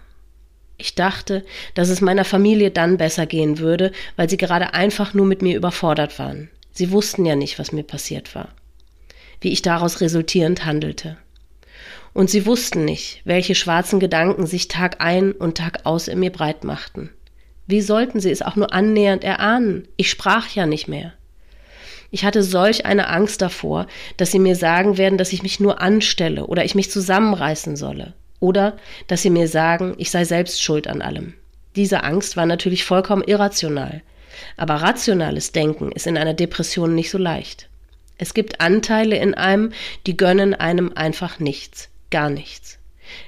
Ich 0.78 0.94
dachte, 0.94 1.44
dass 1.74 1.88
es 1.88 2.00
meiner 2.00 2.24
Familie 2.24 2.70
dann 2.70 2.96
besser 2.96 3.26
gehen 3.26 3.58
würde, 3.58 3.92
weil 4.16 4.28
sie 4.28 4.36
gerade 4.36 4.74
einfach 4.74 5.14
nur 5.14 5.26
mit 5.26 5.42
mir 5.42 5.56
überfordert 5.56 6.18
waren. 6.18 6.50
Sie 6.72 6.90
wussten 6.90 7.24
ja 7.24 7.36
nicht, 7.36 7.58
was 7.58 7.72
mir 7.72 7.82
passiert 7.82 8.34
war, 8.34 8.48
wie 9.40 9.52
ich 9.52 9.62
daraus 9.62 10.00
resultierend 10.00 10.64
handelte. 10.64 11.16
Und 12.16 12.30
sie 12.30 12.46
wussten 12.46 12.86
nicht, 12.86 13.20
welche 13.24 13.54
schwarzen 13.54 14.00
Gedanken 14.00 14.46
sich 14.46 14.68
Tag 14.68 15.02
ein 15.02 15.32
und 15.32 15.58
Tag 15.58 15.80
aus 15.84 16.08
in 16.08 16.18
mir 16.18 16.32
breit 16.32 16.64
machten. 16.64 17.10
Wie 17.66 17.82
sollten 17.82 18.20
sie 18.20 18.30
es 18.30 18.40
auch 18.40 18.56
nur 18.56 18.72
annähernd 18.72 19.22
erahnen? 19.22 19.86
Ich 19.98 20.08
sprach 20.08 20.48
ja 20.48 20.64
nicht 20.64 20.88
mehr. 20.88 21.12
Ich 22.10 22.24
hatte 22.24 22.42
solch 22.42 22.86
eine 22.86 23.10
Angst 23.10 23.42
davor, 23.42 23.86
dass 24.16 24.30
sie 24.30 24.38
mir 24.38 24.56
sagen 24.56 24.96
werden, 24.96 25.18
dass 25.18 25.34
ich 25.34 25.42
mich 25.42 25.60
nur 25.60 25.82
anstelle 25.82 26.46
oder 26.46 26.64
ich 26.64 26.74
mich 26.74 26.90
zusammenreißen 26.90 27.76
solle. 27.76 28.14
Oder 28.40 28.78
dass 29.08 29.20
sie 29.20 29.28
mir 29.28 29.46
sagen, 29.46 29.92
ich 29.98 30.10
sei 30.10 30.24
selbst 30.24 30.62
schuld 30.62 30.88
an 30.88 31.02
allem. 31.02 31.34
Diese 31.76 32.02
Angst 32.02 32.38
war 32.38 32.46
natürlich 32.46 32.84
vollkommen 32.84 33.24
irrational. 33.24 34.00
Aber 34.56 34.76
rationales 34.76 35.52
Denken 35.52 35.92
ist 35.92 36.06
in 36.06 36.16
einer 36.16 36.32
Depression 36.32 36.94
nicht 36.94 37.10
so 37.10 37.18
leicht. 37.18 37.68
Es 38.16 38.32
gibt 38.32 38.62
Anteile 38.62 39.18
in 39.18 39.34
einem, 39.34 39.74
die 40.06 40.16
gönnen 40.16 40.54
einem 40.54 40.92
einfach 40.94 41.40
nichts, 41.40 41.90
gar 42.10 42.30
nichts. 42.30 42.78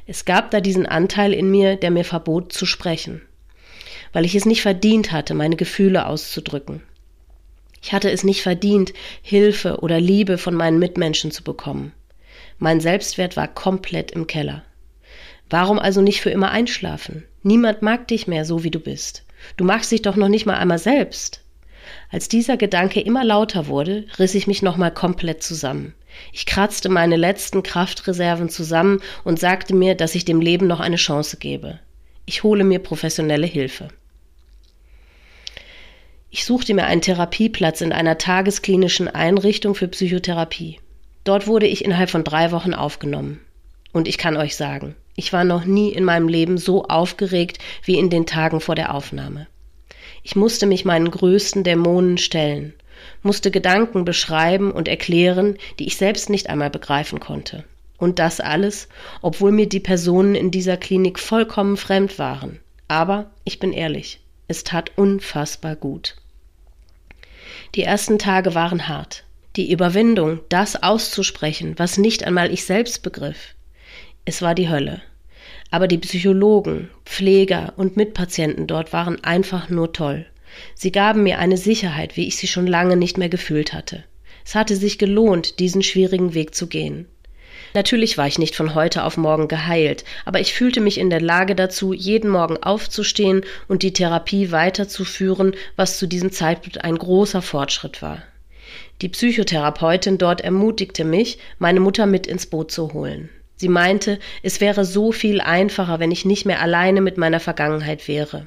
Es 0.06 0.24
gab 0.24 0.50
da 0.50 0.60
diesen 0.60 0.86
Anteil 0.86 1.32
in 1.32 1.50
mir, 1.50 1.76
der 1.76 1.90
mir 1.90 2.04
verbot 2.04 2.52
zu 2.52 2.66
sprechen, 2.66 3.22
weil 4.12 4.24
ich 4.24 4.34
es 4.34 4.44
nicht 4.44 4.62
verdient 4.62 5.12
hatte, 5.12 5.34
meine 5.34 5.56
Gefühle 5.56 6.06
auszudrücken. 6.06 6.82
Ich 7.80 7.92
hatte 7.92 8.10
es 8.10 8.24
nicht 8.24 8.42
verdient, 8.42 8.92
Hilfe 9.22 9.78
oder 9.80 10.00
Liebe 10.00 10.36
von 10.36 10.54
meinen 10.54 10.78
Mitmenschen 10.78 11.30
zu 11.30 11.44
bekommen. 11.44 11.92
Mein 12.58 12.80
Selbstwert 12.80 13.36
war 13.36 13.46
komplett 13.46 14.10
im 14.10 14.26
Keller. 14.26 14.64
Warum 15.48 15.78
also 15.78 16.02
nicht 16.02 16.20
für 16.20 16.30
immer 16.30 16.50
einschlafen? 16.50 17.24
Niemand 17.42 17.82
mag 17.82 18.08
dich 18.08 18.26
mehr 18.26 18.44
so, 18.44 18.64
wie 18.64 18.70
du 18.70 18.80
bist. 18.80 19.24
Du 19.56 19.64
magst 19.64 19.92
dich 19.92 20.02
doch 20.02 20.16
noch 20.16 20.28
nicht 20.28 20.44
mal 20.44 20.56
einmal 20.56 20.78
selbst. 20.78 21.42
Als 22.10 22.28
dieser 22.28 22.56
Gedanke 22.56 23.00
immer 23.00 23.24
lauter 23.24 23.68
wurde, 23.68 24.06
riss 24.18 24.34
ich 24.34 24.46
mich 24.46 24.60
nochmal 24.62 24.92
komplett 24.92 25.42
zusammen. 25.42 25.94
Ich 26.32 26.46
kratzte 26.46 26.88
meine 26.88 27.16
letzten 27.16 27.62
Kraftreserven 27.62 28.48
zusammen 28.48 29.00
und 29.24 29.38
sagte 29.38 29.74
mir, 29.74 29.94
dass 29.94 30.14
ich 30.14 30.24
dem 30.24 30.40
Leben 30.40 30.66
noch 30.66 30.80
eine 30.80 30.96
Chance 30.96 31.36
gebe. 31.38 31.80
Ich 32.26 32.42
hole 32.42 32.64
mir 32.64 32.78
professionelle 32.78 33.46
Hilfe. 33.46 33.88
Ich 36.30 36.44
suchte 36.44 36.74
mir 36.74 36.84
einen 36.84 37.00
Therapieplatz 37.00 37.80
in 37.80 37.92
einer 37.92 38.18
tagesklinischen 38.18 39.08
Einrichtung 39.08 39.74
für 39.74 39.88
Psychotherapie. 39.88 40.78
Dort 41.24 41.46
wurde 41.46 41.66
ich 41.66 41.84
innerhalb 41.84 42.10
von 42.10 42.24
drei 42.24 42.52
Wochen 42.52 42.74
aufgenommen. 42.74 43.40
Und 43.92 44.06
ich 44.08 44.18
kann 44.18 44.36
euch 44.36 44.54
sagen, 44.54 44.94
ich 45.16 45.32
war 45.32 45.44
noch 45.44 45.64
nie 45.64 45.90
in 45.90 46.04
meinem 46.04 46.28
Leben 46.28 46.58
so 46.58 46.84
aufgeregt 46.84 47.58
wie 47.82 47.98
in 47.98 48.10
den 48.10 48.26
Tagen 48.26 48.60
vor 48.60 48.74
der 48.74 48.94
Aufnahme. 48.94 49.46
Ich 50.22 50.36
musste 50.36 50.66
mich 50.66 50.84
meinen 50.84 51.10
größten 51.10 51.64
Dämonen 51.64 52.18
stellen, 52.18 52.74
musste 53.22 53.50
Gedanken 53.50 54.04
beschreiben 54.04 54.70
und 54.70 54.88
erklären, 54.88 55.56
die 55.78 55.86
ich 55.86 55.96
selbst 55.96 56.30
nicht 56.30 56.48
einmal 56.48 56.70
begreifen 56.70 57.20
konnte. 57.20 57.64
Und 57.98 58.18
das 58.18 58.40
alles, 58.40 58.88
obwohl 59.22 59.52
mir 59.52 59.68
die 59.68 59.80
Personen 59.80 60.34
in 60.34 60.50
dieser 60.50 60.76
Klinik 60.76 61.18
vollkommen 61.18 61.76
fremd 61.76 62.18
waren. 62.18 62.60
Aber 62.86 63.30
ich 63.44 63.58
bin 63.58 63.72
ehrlich, 63.72 64.20
es 64.46 64.64
tat 64.64 64.92
unfassbar 64.96 65.76
gut. 65.76 66.16
Die 67.74 67.82
ersten 67.82 68.18
Tage 68.18 68.54
waren 68.54 68.88
hart. 68.88 69.24
Die 69.56 69.70
Überwindung, 69.72 70.40
das 70.48 70.82
auszusprechen, 70.82 71.74
was 71.76 71.98
nicht 71.98 72.24
einmal 72.24 72.52
ich 72.52 72.64
selbst 72.64 73.02
begriff. 73.02 73.54
Es 74.24 74.40
war 74.40 74.54
die 74.54 74.68
Hölle. 74.68 75.02
Aber 75.70 75.88
die 75.88 75.98
Psychologen, 75.98 76.90
Pfleger 77.04 77.74
und 77.76 77.96
Mitpatienten 77.96 78.66
dort 78.66 78.92
waren 78.92 79.22
einfach 79.24 79.68
nur 79.68 79.92
toll. 79.92 80.26
Sie 80.74 80.92
gaben 80.92 81.22
mir 81.22 81.38
eine 81.38 81.56
Sicherheit, 81.56 82.16
wie 82.16 82.26
ich 82.26 82.36
sie 82.36 82.46
schon 82.46 82.66
lange 82.66 82.96
nicht 82.96 83.18
mehr 83.18 83.28
gefühlt 83.28 83.72
hatte. 83.72 84.04
Es 84.44 84.54
hatte 84.54 84.76
sich 84.76 84.98
gelohnt, 84.98 85.58
diesen 85.58 85.82
schwierigen 85.82 86.34
Weg 86.34 86.54
zu 86.54 86.68
gehen. 86.68 87.06
Natürlich 87.74 88.16
war 88.16 88.26
ich 88.26 88.38
nicht 88.38 88.56
von 88.56 88.74
heute 88.74 89.04
auf 89.04 89.16
morgen 89.16 89.46
geheilt, 89.48 90.04
aber 90.24 90.40
ich 90.40 90.54
fühlte 90.54 90.80
mich 90.80 90.98
in 90.98 91.10
der 91.10 91.20
Lage 91.20 91.54
dazu, 91.54 91.92
jeden 91.92 92.30
Morgen 92.30 92.56
aufzustehen 92.56 93.42
und 93.68 93.82
die 93.82 93.92
Therapie 93.92 94.50
weiterzuführen, 94.50 95.54
was 95.76 95.98
zu 95.98 96.06
diesem 96.06 96.32
Zeitpunkt 96.32 96.82
ein 96.84 96.96
großer 96.96 97.42
Fortschritt 97.42 98.00
war. 98.00 98.22
Die 99.02 99.08
Psychotherapeutin 99.08 100.18
dort 100.18 100.40
ermutigte 100.40 101.04
mich, 101.04 101.38
meine 101.58 101.80
Mutter 101.80 102.06
mit 102.06 102.26
ins 102.26 102.46
Boot 102.46 102.70
zu 102.70 102.92
holen. 102.92 103.28
Sie 103.56 103.68
meinte, 103.68 104.18
es 104.42 104.60
wäre 104.60 104.84
so 104.84 105.12
viel 105.12 105.40
einfacher, 105.40 105.98
wenn 106.00 106.10
ich 106.10 106.24
nicht 106.24 106.46
mehr 106.46 106.62
alleine 106.62 107.00
mit 107.00 107.18
meiner 107.18 107.40
Vergangenheit 107.40 108.08
wäre. 108.08 108.46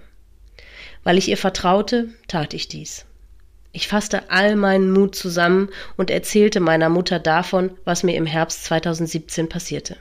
Weil 1.04 1.18
ich 1.18 1.30
ihr 1.30 1.38
vertraute, 1.38 2.10
tat 2.28 2.54
ich 2.54 2.68
dies. 2.68 3.06
Ich 3.74 3.88
fasste 3.88 4.30
all 4.30 4.56
meinen 4.56 4.92
Mut 4.92 5.16
zusammen 5.16 5.70
und 5.98 6.12
erzählte 6.12 6.60
meiner 6.60 6.90
Mutter 6.90 7.20
davon, 7.20 7.72
was 7.86 8.04
mir 8.04 8.16
im 8.16 8.26
Herbst 8.26 8.66
2017 8.66 9.48
passierte. 9.48 9.98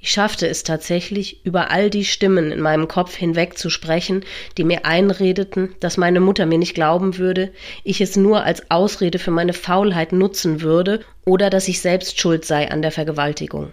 Ich 0.00 0.10
schaffte 0.10 0.46
es 0.46 0.64
tatsächlich, 0.64 1.46
über 1.46 1.70
all 1.70 1.88
die 1.88 2.04
Stimmen 2.04 2.52
in 2.52 2.60
meinem 2.60 2.88
Kopf 2.88 3.14
hinweg 3.16 3.56
zu 3.56 3.70
sprechen, 3.70 4.22
die 4.58 4.64
mir 4.64 4.84
einredeten, 4.84 5.74
dass 5.80 5.96
meine 5.96 6.20
Mutter 6.20 6.44
mir 6.44 6.58
nicht 6.58 6.74
glauben 6.74 7.16
würde, 7.16 7.52
ich 7.84 8.02
es 8.02 8.14
nur 8.14 8.44
als 8.44 8.70
Ausrede 8.70 9.18
für 9.18 9.30
meine 9.30 9.54
Faulheit 9.54 10.12
nutzen 10.12 10.60
würde 10.60 11.00
oder 11.24 11.48
dass 11.48 11.68
ich 11.68 11.80
selbst 11.80 12.20
schuld 12.20 12.44
sei 12.44 12.70
an 12.70 12.82
der 12.82 12.92
Vergewaltigung. 12.92 13.72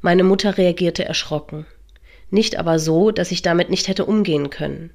Meine 0.00 0.24
Mutter 0.24 0.58
reagierte 0.58 1.04
erschrocken. 1.04 1.66
Nicht 2.30 2.56
aber 2.56 2.80
so, 2.80 3.12
dass 3.12 3.30
ich 3.30 3.42
damit 3.42 3.70
nicht 3.70 3.86
hätte 3.86 4.06
umgehen 4.06 4.50
können. 4.50 4.90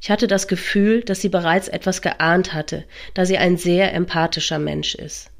Ich 0.00 0.10
hatte 0.10 0.26
das 0.26 0.48
Gefühl, 0.48 1.02
dass 1.02 1.20
sie 1.20 1.28
bereits 1.28 1.68
etwas 1.68 2.02
geahnt 2.02 2.52
hatte, 2.52 2.84
da 3.14 3.24
sie 3.24 3.38
ein 3.38 3.56
sehr 3.56 3.92
empathischer 3.92 4.58
Mensch 4.58 4.94
ist. 4.94 5.30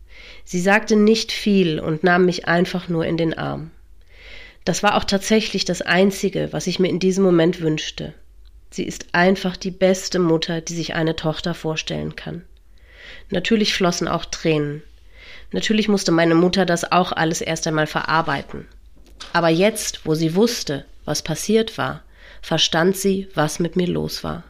Sie 0.44 0.61
sagte 0.61 0.96
nicht 0.96 1.32
viel 1.32 1.80
und 1.80 2.04
nahm 2.04 2.25
mich 2.26 2.46
einfach 2.46 2.88
nur 2.88 3.04
in 3.06 3.16
den 3.16 3.37
Arm. 3.37 3.70
Das 4.64 4.82
war 4.82 4.96
auch 4.96 5.04
tatsächlich 5.04 5.64
das 5.64 5.82
Einzige, 5.82 6.52
was 6.52 6.66
ich 6.66 6.78
mir 6.78 6.88
in 6.88 6.99
diesem 6.99 7.25
Moment 7.25 7.61
wünschte. 7.61 8.14
Sie 8.70 8.84
ist 8.84 9.08
einfach 9.12 9.56
die 9.56 9.70
beste 9.70 10.18
Mutter, 10.18 10.61
die 10.61 10.75
sich 10.75 10.94
eine 10.94 11.16
Tochter 11.16 11.54
vorstellen 11.54 12.16
kann. 12.16 12.44
Natürlich 13.30 13.75
flossen 13.75 14.08
auch 14.08 14.25
Tränen. 14.25 14.82
Natürlich 15.52 15.88
musste 15.88 16.12
meine 16.12 16.34
Mutter 16.34 16.66
das 16.66 16.90
auch 16.90 17.12
alles 17.12 17.40
erst 17.40 17.66
einmal 17.66 17.87
verarbeiten. 17.87 18.66
Aber 19.32 19.49
jetzt, 19.49 20.06
wo 20.06 20.14
sie 20.14 20.34
wusste, 20.34 20.84
was 21.04 21.23
passiert 21.23 21.78
war, 21.78 22.02
verstand 22.44 22.94
sie, 22.94 23.26
was 23.34 23.58
mit 23.58 23.74
mir 23.74 23.86
los 23.86 24.22
war. 24.22 24.44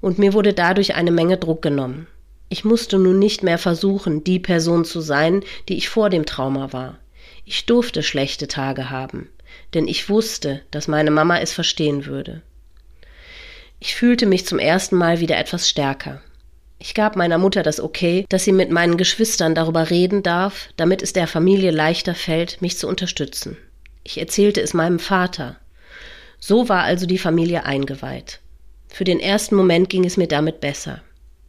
Und 0.00 0.18
mir 0.18 0.32
wurde 0.32 0.54
dadurch 0.54 0.94
eine 0.94 1.10
Menge 1.10 1.36
Druck 1.36 1.60
genommen. 1.60 2.06
Ich 2.48 2.64
musste 2.64 2.98
nun 2.98 3.18
nicht 3.18 3.42
mehr 3.42 3.58
versuchen, 3.58 4.24
die 4.24 4.38
Person 4.38 4.86
zu 4.86 5.02
sein, 5.02 5.42
die 5.68 5.76
ich 5.76 5.90
vor 5.90 6.08
dem 6.08 6.24
Trauma 6.24 6.72
war. 6.72 6.98
Ich 7.44 7.66
durfte 7.66 8.02
schlechte 8.02 8.48
Tage 8.48 8.88
haben, 8.88 9.28
denn 9.74 9.88
ich 9.88 10.08
wusste, 10.08 10.62
dass 10.70 10.88
meine 10.88 11.10
Mama 11.10 11.38
es 11.38 11.52
verstehen 11.52 12.06
würde. 12.06 12.40
Ich 13.78 13.94
fühlte 13.94 14.24
mich 14.24 14.46
zum 14.46 14.58
ersten 14.58 14.96
Mal 14.96 15.20
wieder 15.20 15.36
etwas 15.36 15.68
stärker. 15.68 16.22
Ich 16.78 16.94
gab 16.94 17.14
meiner 17.14 17.36
Mutter 17.36 17.62
das 17.62 17.78
Okay, 17.78 18.24
dass 18.30 18.44
sie 18.44 18.52
mit 18.52 18.70
meinen 18.70 18.96
Geschwistern 18.96 19.54
darüber 19.54 19.90
reden 19.90 20.22
darf, 20.22 20.70
damit 20.76 21.02
es 21.02 21.12
der 21.12 21.26
Familie 21.26 21.72
leichter 21.72 22.14
fällt, 22.14 22.62
mich 22.62 22.78
zu 22.78 22.88
unterstützen. 22.88 23.58
Ich 24.02 24.18
erzählte 24.18 24.62
es 24.62 24.72
meinem 24.72 24.98
Vater. 24.98 25.56
So 26.48 26.68
war 26.68 26.84
also 26.84 27.06
die 27.06 27.18
Familie 27.18 27.64
eingeweiht. 27.64 28.38
Für 28.86 29.02
den 29.02 29.18
ersten 29.18 29.56
Moment 29.56 29.88
ging 29.88 30.04
es 30.04 30.16
mir 30.16 30.28
damit 30.28 30.60
besser. 30.60 31.02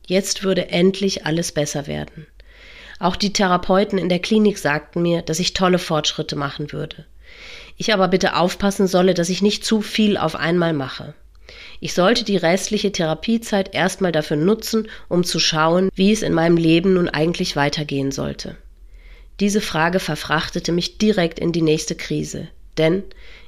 Jetzt 0.08 0.42
würde 0.42 0.70
endlich 0.70 1.24
alles 1.24 1.52
besser 1.52 1.86
werden. 1.86 2.26
Auch 2.98 3.16
die 3.16 3.32
Therapeuten 3.32 4.00
in 4.00 4.10
der 4.10 4.18
Klinik 4.18 4.58
sagten 4.58 5.04
mir, 5.04 5.22
dass 5.22 5.38
ich 5.38 5.54
tolle 5.54 5.78
Fortschritte 5.78 6.36
machen 6.36 6.72
würde. 6.72 7.06
Ich 7.78 7.94
aber 7.94 8.08
bitte 8.08 8.36
aufpassen 8.36 8.88
solle, 8.88 9.14
dass 9.14 9.30
ich 9.30 9.44
nicht 9.44 9.64
zu 9.64 9.84
viel 9.84 10.18
auf 10.18 10.36
einmal 10.36 10.74
mache. 10.74 11.14
Ich 11.80 11.94
sollte 11.94 12.24
die 12.24 12.38
restliche 12.38 12.92
Therapiezeit 12.92 13.76
erstmal 13.76 14.12
dafür 14.12 14.38
nutzen, 14.38 14.88
um 15.10 15.24
zu 15.24 15.38
schauen, 15.38 15.92
wie 15.94 16.12
es 16.12 16.24
in 16.24 16.34
meinem 16.34 16.58
Leben 16.58 16.96
nun 16.96 17.08
eigentlich 17.08 17.56
weitergehen 17.56 18.12
sollte. 18.12 18.58
Diese 19.42 19.62
Frage 19.62 20.00
verfrachtete 20.00 20.72
mich 20.72 20.98
direkt 20.98 21.38
in 21.38 21.52
die 21.52 21.62
nächste 21.62 21.94
Krise, 21.94 22.48
denn 22.80 23.04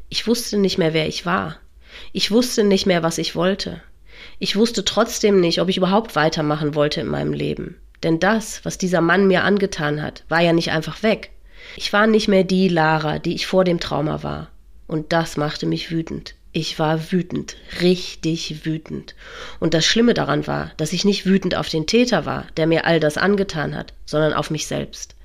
ich 0.09 0.27
wusste 0.27 0.57
nicht 0.57 0.77
mehr, 0.77 0.93
wer 0.93 1.07
ich 1.07 1.25
war. 1.25 1.57
Ich 2.13 2.31
wusste 2.31 2.63
nicht 2.63 2.85
mehr, 2.85 3.03
was 3.03 3.17
ich 3.17 3.35
wollte. 3.35 3.81
Ich 4.39 4.55
wusste 4.55 4.83
trotzdem 4.83 5.39
nicht, 5.39 5.61
ob 5.61 5.69
ich 5.69 5.77
überhaupt 5.77 6.15
weitermachen 6.15 6.75
wollte 6.75 7.01
in 7.01 7.07
meinem 7.07 7.33
Leben. 7.33 7.75
Denn 8.03 8.19
das, 8.19 8.63
was 8.65 8.77
dieser 8.77 9.01
Mann 9.01 9.27
mir 9.27 9.43
angetan 9.43 10.01
hat, 10.01 10.23
war 10.29 10.41
ja 10.41 10.53
nicht 10.53 10.71
einfach 10.71 11.03
weg. 11.03 11.31
Ich 11.75 11.93
war 11.93 12.07
nicht 12.07 12.27
mehr 12.27 12.43
die 12.43 12.69
Lara, 12.69 13.19
die 13.19 13.35
ich 13.35 13.45
vor 13.45 13.63
dem 13.63 13.79
Trauma 13.79 14.23
war. 14.23 14.49
Und 14.87 15.13
das 15.13 15.37
machte 15.37 15.65
mich 15.65 15.91
wütend. 15.91 16.35
Ich 16.51 16.79
war 16.79 17.11
wütend, 17.11 17.57
richtig 17.81 18.65
wütend. 18.65 19.13
Und 19.59 19.75
das 19.75 19.85
Schlimme 19.85 20.15
daran 20.15 20.47
war, 20.47 20.71
dass 20.77 20.93
ich 20.93 21.05
nicht 21.05 21.27
wütend 21.27 21.53
auf 21.53 21.69
den 21.69 21.85
Täter 21.85 22.25
war, 22.25 22.47
der 22.57 22.65
mir 22.65 22.85
all 22.85 22.99
das 22.99 23.17
angetan 23.17 23.75
hat, 23.75 23.93
sondern 24.05 24.33
auf 24.33 24.49
mich 24.49 24.65
selbst. 24.65 25.15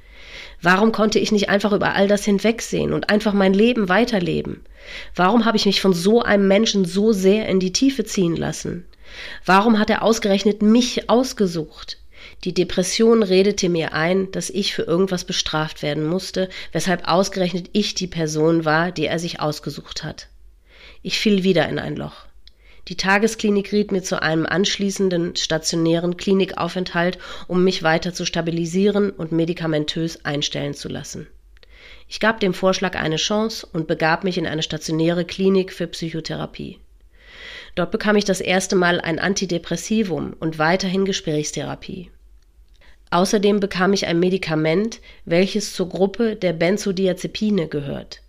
Warum 0.62 0.92
konnte 0.92 1.18
ich 1.18 1.32
nicht 1.32 1.48
einfach 1.48 1.72
über 1.72 1.94
all 1.94 2.08
das 2.08 2.24
hinwegsehen 2.24 2.92
und 2.92 3.10
einfach 3.10 3.32
mein 3.32 3.54
Leben 3.54 3.88
weiterleben? 3.88 4.64
Warum 5.14 5.44
habe 5.44 5.56
ich 5.56 5.66
mich 5.66 5.80
von 5.80 5.92
so 5.92 6.22
einem 6.22 6.48
Menschen 6.48 6.84
so 6.84 7.12
sehr 7.12 7.48
in 7.48 7.60
die 7.60 7.72
Tiefe 7.72 8.04
ziehen 8.04 8.36
lassen? 8.36 8.86
Warum 9.44 9.78
hat 9.78 9.90
er 9.90 10.02
ausgerechnet 10.02 10.62
mich 10.62 11.08
ausgesucht? 11.08 11.98
Die 12.44 12.54
Depression 12.54 13.22
redete 13.22 13.68
mir 13.68 13.92
ein, 13.92 14.30
dass 14.32 14.50
ich 14.50 14.74
für 14.74 14.82
irgendwas 14.82 15.24
bestraft 15.24 15.82
werden 15.82 16.04
musste, 16.04 16.48
weshalb 16.72 17.08
ausgerechnet 17.08 17.70
ich 17.72 17.94
die 17.94 18.06
Person 18.06 18.64
war, 18.64 18.92
die 18.92 19.06
er 19.06 19.18
sich 19.18 19.40
ausgesucht 19.40 20.04
hat. 20.04 20.28
Ich 21.02 21.18
fiel 21.18 21.42
wieder 21.42 21.68
in 21.68 21.78
ein 21.78 21.96
Loch. 21.96 22.26
Die 22.88 22.96
Tagesklinik 22.96 23.72
riet 23.72 23.92
mir 23.92 24.02
zu 24.02 24.20
einem 24.20 24.44
anschließenden 24.44 25.36
stationären 25.36 26.18
Klinikaufenthalt, 26.18 27.18
um 27.48 27.64
mich 27.64 27.82
weiter 27.82 28.12
zu 28.12 28.26
stabilisieren 28.26 29.10
und 29.10 29.32
medikamentös 29.32 30.24
einstellen 30.24 30.74
zu 30.74 30.88
lassen. 30.88 31.26
Ich 32.08 32.20
gab 32.20 32.40
dem 32.40 32.52
Vorschlag 32.52 32.94
eine 32.94 33.16
Chance 33.16 33.66
und 33.72 33.86
begab 33.86 34.24
mich 34.24 34.36
in 34.36 34.46
eine 34.46 34.62
stationäre 34.62 35.24
Klinik 35.24 35.72
für 35.72 35.86
Psychotherapie. 35.86 36.78
Dort 37.74 37.90
bekam 37.90 38.16
ich 38.16 38.24
das 38.24 38.40
erste 38.40 38.76
Mal 38.76 39.00
ein 39.00 39.18
Antidepressivum 39.18 40.34
und 40.38 40.58
weiterhin 40.58 41.06
Gesprächstherapie. 41.06 42.10
Außerdem 43.10 43.60
bekam 43.60 43.92
ich 43.92 44.06
ein 44.06 44.18
Medikament, 44.18 45.00
welches 45.24 45.72
zur 45.72 45.88
Gruppe 45.88 46.36
der 46.36 46.52
Benzodiazepine 46.52 47.68
gehört, 47.68 48.22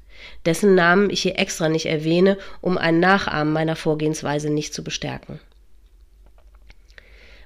dessen 0.46 0.76
Namen 0.76 1.10
ich 1.10 1.22
hier 1.22 1.40
extra 1.40 1.70
nicht 1.70 1.86
erwähne, 1.86 2.38
um 2.62 2.78
ein 2.78 3.00
Nachahmen 3.00 3.54
meiner 3.54 3.76
Vorgehensweise 3.76 4.50
nicht 4.50 4.74
zu 4.74 4.84
bestärken. 4.84 5.40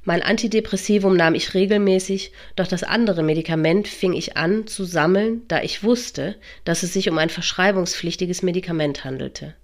Mein 0.04 0.24
Antidepressivum 0.24 1.16
nahm 1.16 1.36
ich 1.36 1.54
regelmäßig, 1.54 2.32
doch 2.56 2.68
das 2.68 2.84
andere 2.84 3.22
Medikament 3.22 3.88
fing 3.88 4.14
ich 4.14 4.38
an 4.38 4.66
zu 4.66 4.86
sammeln, 4.86 5.44
da 5.48 5.62
ich 5.62 5.84
wusste, 5.84 6.36
dass 6.64 6.84
es 6.84 6.94
sich 6.94 7.10
um 7.10 7.18
ein 7.18 7.30
verschreibungspflichtiges 7.30 8.42
Medikament 8.42 9.04
handelte. 9.04 9.56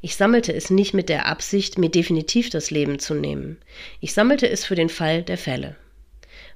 Ich 0.00 0.16
sammelte 0.16 0.52
es 0.52 0.70
nicht 0.70 0.94
mit 0.94 1.08
der 1.08 1.26
Absicht, 1.26 1.78
mir 1.78 1.88
definitiv 1.88 2.50
das 2.50 2.70
Leben 2.70 2.98
zu 2.98 3.14
nehmen. 3.14 3.58
Ich 4.00 4.12
sammelte 4.12 4.48
es 4.48 4.64
für 4.64 4.74
den 4.74 4.88
Fall 4.88 5.22
der 5.22 5.38
Fälle. 5.38 5.76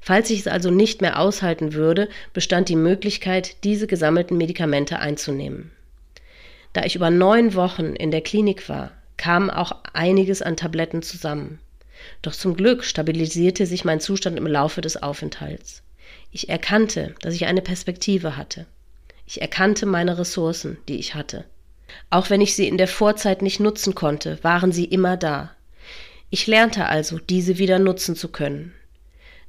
Falls 0.00 0.30
ich 0.30 0.40
es 0.40 0.48
also 0.48 0.70
nicht 0.70 1.00
mehr 1.00 1.18
aushalten 1.18 1.74
würde, 1.74 2.08
bestand 2.32 2.68
die 2.68 2.76
Möglichkeit, 2.76 3.64
diese 3.64 3.86
gesammelten 3.86 4.36
Medikamente 4.36 4.98
einzunehmen. 4.98 5.70
Da 6.72 6.84
ich 6.84 6.96
über 6.96 7.10
neun 7.10 7.54
Wochen 7.54 7.94
in 7.94 8.10
der 8.10 8.22
Klinik 8.22 8.68
war, 8.68 8.92
kam 9.16 9.50
auch 9.50 9.72
einiges 9.92 10.42
an 10.42 10.56
Tabletten 10.56 11.02
zusammen. 11.02 11.60
Doch 12.22 12.32
zum 12.32 12.56
Glück 12.56 12.84
stabilisierte 12.84 13.66
sich 13.66 13.84
mein 13.84 14.00
Zustand 14.00 14.36
im 14.38 14.46
Laufe 14.46 14.80
des 14.80 15.02
Aufenthalts. 15.02 15.82
Ich 16.30 16.48
erkannte, 16.48 17.14
dass 17.20 17.34
ich 17.34 17.46
eine 17.46 17.62
Perspektive 17.62 18.36
hatte. 18.36 18.66
Ich 19.26 19.40
erkannte 19.40 19.86
meine 19.86 20.18
Ressourcen, 20.18 20.78
die 20.88 20.96
ich 20.96 21.14
hatte. 21.14 21.44
Auch 22.10 22.30
wenn 22.30 22.40
ich 22.40 22.56
sie 22.56 22.66
in 22.66 22.78
der 22.78 22.88
Vorzeit 22.88 23.42
nicht 23.42 23.60
nutzen 23.60 23.94
konnte, 23.94 24.42
waren 24.42 24.72
sie 24.72 24.86
immer 24.86 25.16
da. 25.16 25.52
Ich 26.30 26.46
lernte 26.46 26.86
also, 26.86 27.18
diese 27.18 27.58
wieder 27.58 27.78
nutzen 27.78 28.16
zu 28.16 28.28
können. 28.28 28.72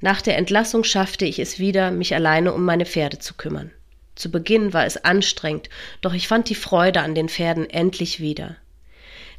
Nach 0.02 0.22
der 0.22 0.38
Entlassung 0.38 0.84
schaffte 0.84 1.26
ich 1.26 1.40
es 1.40 1.58
wieder, 1.58 1.92
mich 1.92 2.14
alleine 2.14 2.54
um 2.54 2.66
meine 2.66 2.86
Pferde 2.86 3.20
zu 3.20 3.36
kümmern. 3.36 3.72
Zu 4.16 4.30
Beginn 4.30 4.74
war 4.74 4.86
es 4.86 5.04
anstrengend, 5.04 5.70
doch 6.02 6.14
ich 6.14 6.28
fand 6.28 6.50
die 6.50 6.56
Freude 6.56 7.02
an 7.02 7.16
den 7.16 7.30
Pferden 7.30 7.70
endlich 7.70 8.20
wieder. 8.20 8.56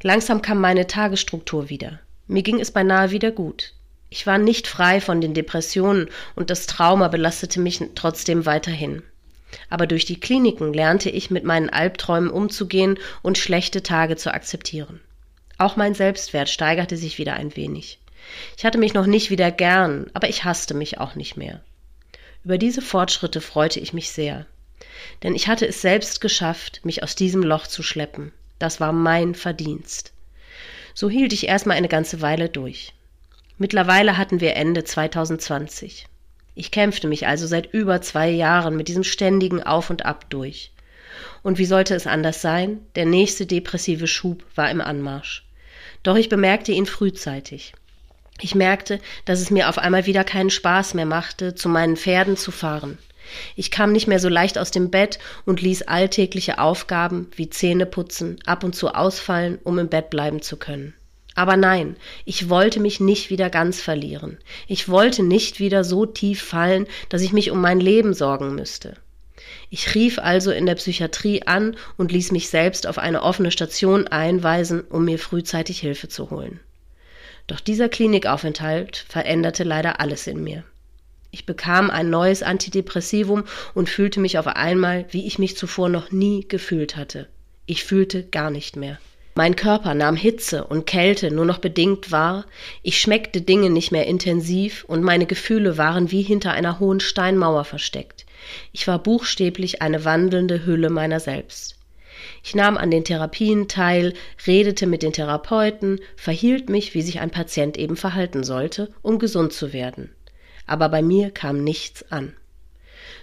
Langsam 0.01 0.41
kam 0.41 0.59
meine 0.59 0.87
Tagesstruktur 0.87 1.69
wieder. 1.69 1.99
Mir 2.27 2.43
ging 2.43 2.59
es 2.59 2.71
beinahe 2.71 3.11
wieder 3.11 3.31
gut. 3.31 3.73
Ich 4.09 4.27
war 4.27 4.37
nicht 4.37 4.67
frei 4.67 5.01
von 5.01 5.21
den 5.21 5.33
Depressionen 5.33 6.09
und 6.35 6.49
das 6.49 6.67
Trauma 6.67 7.07
belastete 7.07 7.59
mich 7.59 7.81
trotzdem 7.95 8.45
weiterhin. 8.45 9.03
Aber 9.69 9.87
durch 9.87 10.05
die 10.05 10.19
Kliniken 10.19 10.73
lernte 10.73 11.09
ich 11.09 11.31
mit 11.31 11.43
meinen 11.43 11.69
Albträumen 11.69 12.29
umzugehen 12.29 12.99
und 13.21 13.37
schlechte 13.37 13.83
Tage 13.83 14.15
zu 14.15 14.33
akzeptieren. 14.33 15.01
Auch 15.57 15.75
mein 15.75 15.93
Selbstwert 15.93 16.49
steigerte 16.49 16.97
sich 16.97 17.17
wieder 17.17 17.33
ein 17.33 17.55
wenig. 17.55 17.99
Ich 18.57 18.65
hatte 18.65 18.77
mich 18.77 18.93
noch 18.93 19.05
nicht 19.05 19.29
wieder 19.29 19.51
gern, 19.51 20.09
aber 20.13 20.29
ich 20.29 20.43
hasste 20.43 20.73
mich 20.73 20.99
auch 20.99 21.15
nicht 21.15 21.37
mehr. 21.37 21.61
Über 22.43 22.57
diese 22.57 22.81
Fortschritte 22.81 23.41
freute 23.41 23.79
ich 23.79 23.93
mich 23.93 24.11
sehr. 24.11 24.45
Denn 25.23 25.35
ich 25.35 25.47
hatte 25.47 25.67
es 25.67 25.81
selbst 25.81 26.21
geschafft, 26.21 26.81
mich 26.83 27.03
aus 27.03 27.15
diesem 27.15 27.43
Loch 27.43 27.67
zu 27.67 27.83
schleppen. 27.83 28.31
Das 28.59 28.79
war 28.79 28.91
mein 28.91 29.35
Verdienst. 29.35 30.13
So 30.93 31.09
hielt 31.09 31.33
ich 31.33 31.47
erstmal 31.47 31.77
eine 31.77 31.89
ganze 31.89 32.21
Weile 32.21 32.49
durch. 32.49 32.93
Mittlerweile 33.57 34.17
hatten 34.17 34.41
wir 34.41 34.55
Ende 34.55 34.83
2020. 34.83 36.07
Ich 36.55 36.71
kämpfte 36.71 37.07
mich 37.07 37.27
also 37.27 37.47
seit 37.47 37.73
über 37.73 38.01
zwei 38.01 38.29
Jahren 38.29 38.77
mit 38.77 38.87
diesem 38.87 39.03
ständigen 39.03 39.61
Auf 39.61 39.89
und 39.89 40.05
Ab 40.05 40.29
durch. 40.29 40.71
Und 41.43 41.57
wie 41.57 41.65
sollte 41.65 41.95
es 41.95 42.07
anders 42.07 42.41
sein? 42.41 42.79
Der 42.95 43.05
nächste 43.05 43.45
depressive 43.45 44.07
Schub 44.07 44.43
war 44.55 44.71
im 44.71 44.81
Anmarsch. 44.81 45.45
Doch 46.03 46.15
ich 46.15 46.29
bemerkte 46.29 46.71
ihn 46.71 46.85
frühzeitig. 46.85 47.73
Ich 48.41 48.55
merkte, 48.55 48.99
dass 49.25 49.39
es 49.39 49.49
mir 49.49 49.69
auf 49.69 49.77
einmal 49.77 50.05
wieder 50.05 50.23
keinen 50.23 50.49
Spaß 50.49 50.93
mehr 50.93 51.05
machte, 51.05 51.55
zu 51.55 51.69
meinen 51.69 51.97
Pferden 51.97 52.37
zu 52.37 52.51
fahren. 52.51 52.97
Ich 53.55 53.71
kam 53.71 53.91
nicht 53.91 54.07
mehr 54.07 54.19
so 54.19 54.29
leicht 54.29 54.57
aus 54.57 54.71
dem 54.71 54.91
Bett 54.91 55.19
und 55.45 55.61
ließ 55.61 55.83
alltägliche 55.83 56.59
Aufgaben 56.59 57.29
wie 57.35 57.49
Zähneputzen 57.49 58.39
ab 58.45 58.63
und 58.63 58.75
zu 58.75 58.89
ausfallen, 58.89 59.59
um 59.63 59.79
im 59.79 59.89
Bett 59.89 60.09
bleiben 60.09 60.41
zu 60.41 60.57
können. 60.57 60.93
Aber 61.35 61.57
nein, 61.57 61.97
ich 62.23 62.49
wollte 62.49 62.79
mich 62.79 63.01
nicht 63.01 63.29
wieder 63.29 63.49
ganz 63.49 63.81
verlieren. 63.81 64.37
Ich 64.67 64.87
wollte 64.87 65.21
nicht 65.21 65.59
wieder 65.59 65.83
so 65.83 66.05
tief 66.05 66.41
fallen, 66.41 66.87
dass 67.09 67.21
ich 67.21 67.33
mich 67.33 67.51
um 67.51 67.59
mein 67.59 67.81
Leben 67.81 68.13
sorgen 68.13 68.55
müsste. 68.55 68.95
Ich 69.69 69.95
rief 69.95 70.17
also 70.17 70.51
in 70.51 70.65
der 70.65 70.75
Psychiatrie 70.75 71.43
an 71.43 71.75
und 71.97 72.13
ließ 72.13 72.31
mich 72.31 72.49
selbst 72.49 72.87
auf 72.87 72.97
eine 72.97 73.21
offene 73.21 73.51
Station 73.51 74.07
einweisen, 74.07 74.81
um 74.81 75.03
mir 75.03 75.19
frühzeitig 75.19 75.79
Hilfe 75.79 76.07
zu 76.07 76.29
holen. 76.29 76.61
Doch 77.47 77.59
dieser 77.59 77.89
Klinikaufenthalt 77.89 79.05
veränderte 79.09 79.63
leider 79.63 79.99
alles 79.99 80.27
in 80.27 80.41
mir. 80.41 80.63
Ich 81.35 81.45
bekam 81.45 81.89
ein 81.89 82.09
neues 82.09 82.43
Antidepressivum 82.43 83.43
und 83.73 83.89
fühlte 83.89 84.21
mich 84.21 84.37
auf 84.39 84.47
einmal, 84.47 85.03
wie 85.09 85.27
ich 85.27 85.37
mich 85.37 85.57
zuvor 85.57 85.89
noch 85.89 86.09
nie 86.09 86.47
gefühlt 86.47 86.95
hatte. 86.95 87.27
Ich 87.65 87.83
fühlte 87.83 88.23
gar 88.23 88.49
nicht 88.49 88.77
mehr. 88.77 88.99
Mein 89.35 89.57
Körper 89.57 89.95
nahm 89.95 90.15
Hitze 90.15 90.63
und 90.63 90.85
Kälte 90.85 91.31
nur 91.31 91.43
noch 91.43 91.57
bedingt 91.57 92.09
wahr, 92.13 92.45
ich 92.83 93.01
schmeckte 93.01 93.41
Dinge 93.41 93.69
nicht 93.69 93.91
mehr 93.91 94.07
intensiv 94.07 94.85
und 94.87 95.03
meine 95.03 95.25
Gefühle 95.25 95.77
waren 95.77 96.09
wie 96.09 96.21
hinter 96.21 96.53
einer 96.53 96.79
hohen 96.79 97.01
Steinmauer 97.01 97.65
versteckt. 97.65 98.25
Ich 98.71 98.87
war 98.87 98.99
buchstäblich 98.99 99.81
eine 99.81 100.05
wandelnde 100.05 100.65
Hülle 100.65 100.89
meiner 100.89 101.19
selbst. 101.19 101.75
Ich 102.45 102.55
nahm 102.55 102.77
an 102.77 102.91
den 102.91 103.03
Therapien 103.03 103.67
teil, 103.67 104.13
redete 104.47 104.87
mit 104.87 105.03
den 105.03 105.11
Therapeuten, 105.11 105.99
verhielt 106.15 106.69
mich, 106.69 106.93
wie 106.93 107.01
sich 107.01 107.19
ein 107.19 107.29
Patient 107.29 107.75
eben 107.75 107.97
verhalten 107.97 108.45
sollte, 108.45 108.93
um 109.01 109.19
gesund 109.19 109.51
zu 109.51 109.73
werden. 109.73 110.11
Aber 110.65 110.89
bei 110.89 111.01
mir 111.01 111.31
kam 111.31 111.63
nichts 111.63 112.11
an. 112.11 112.33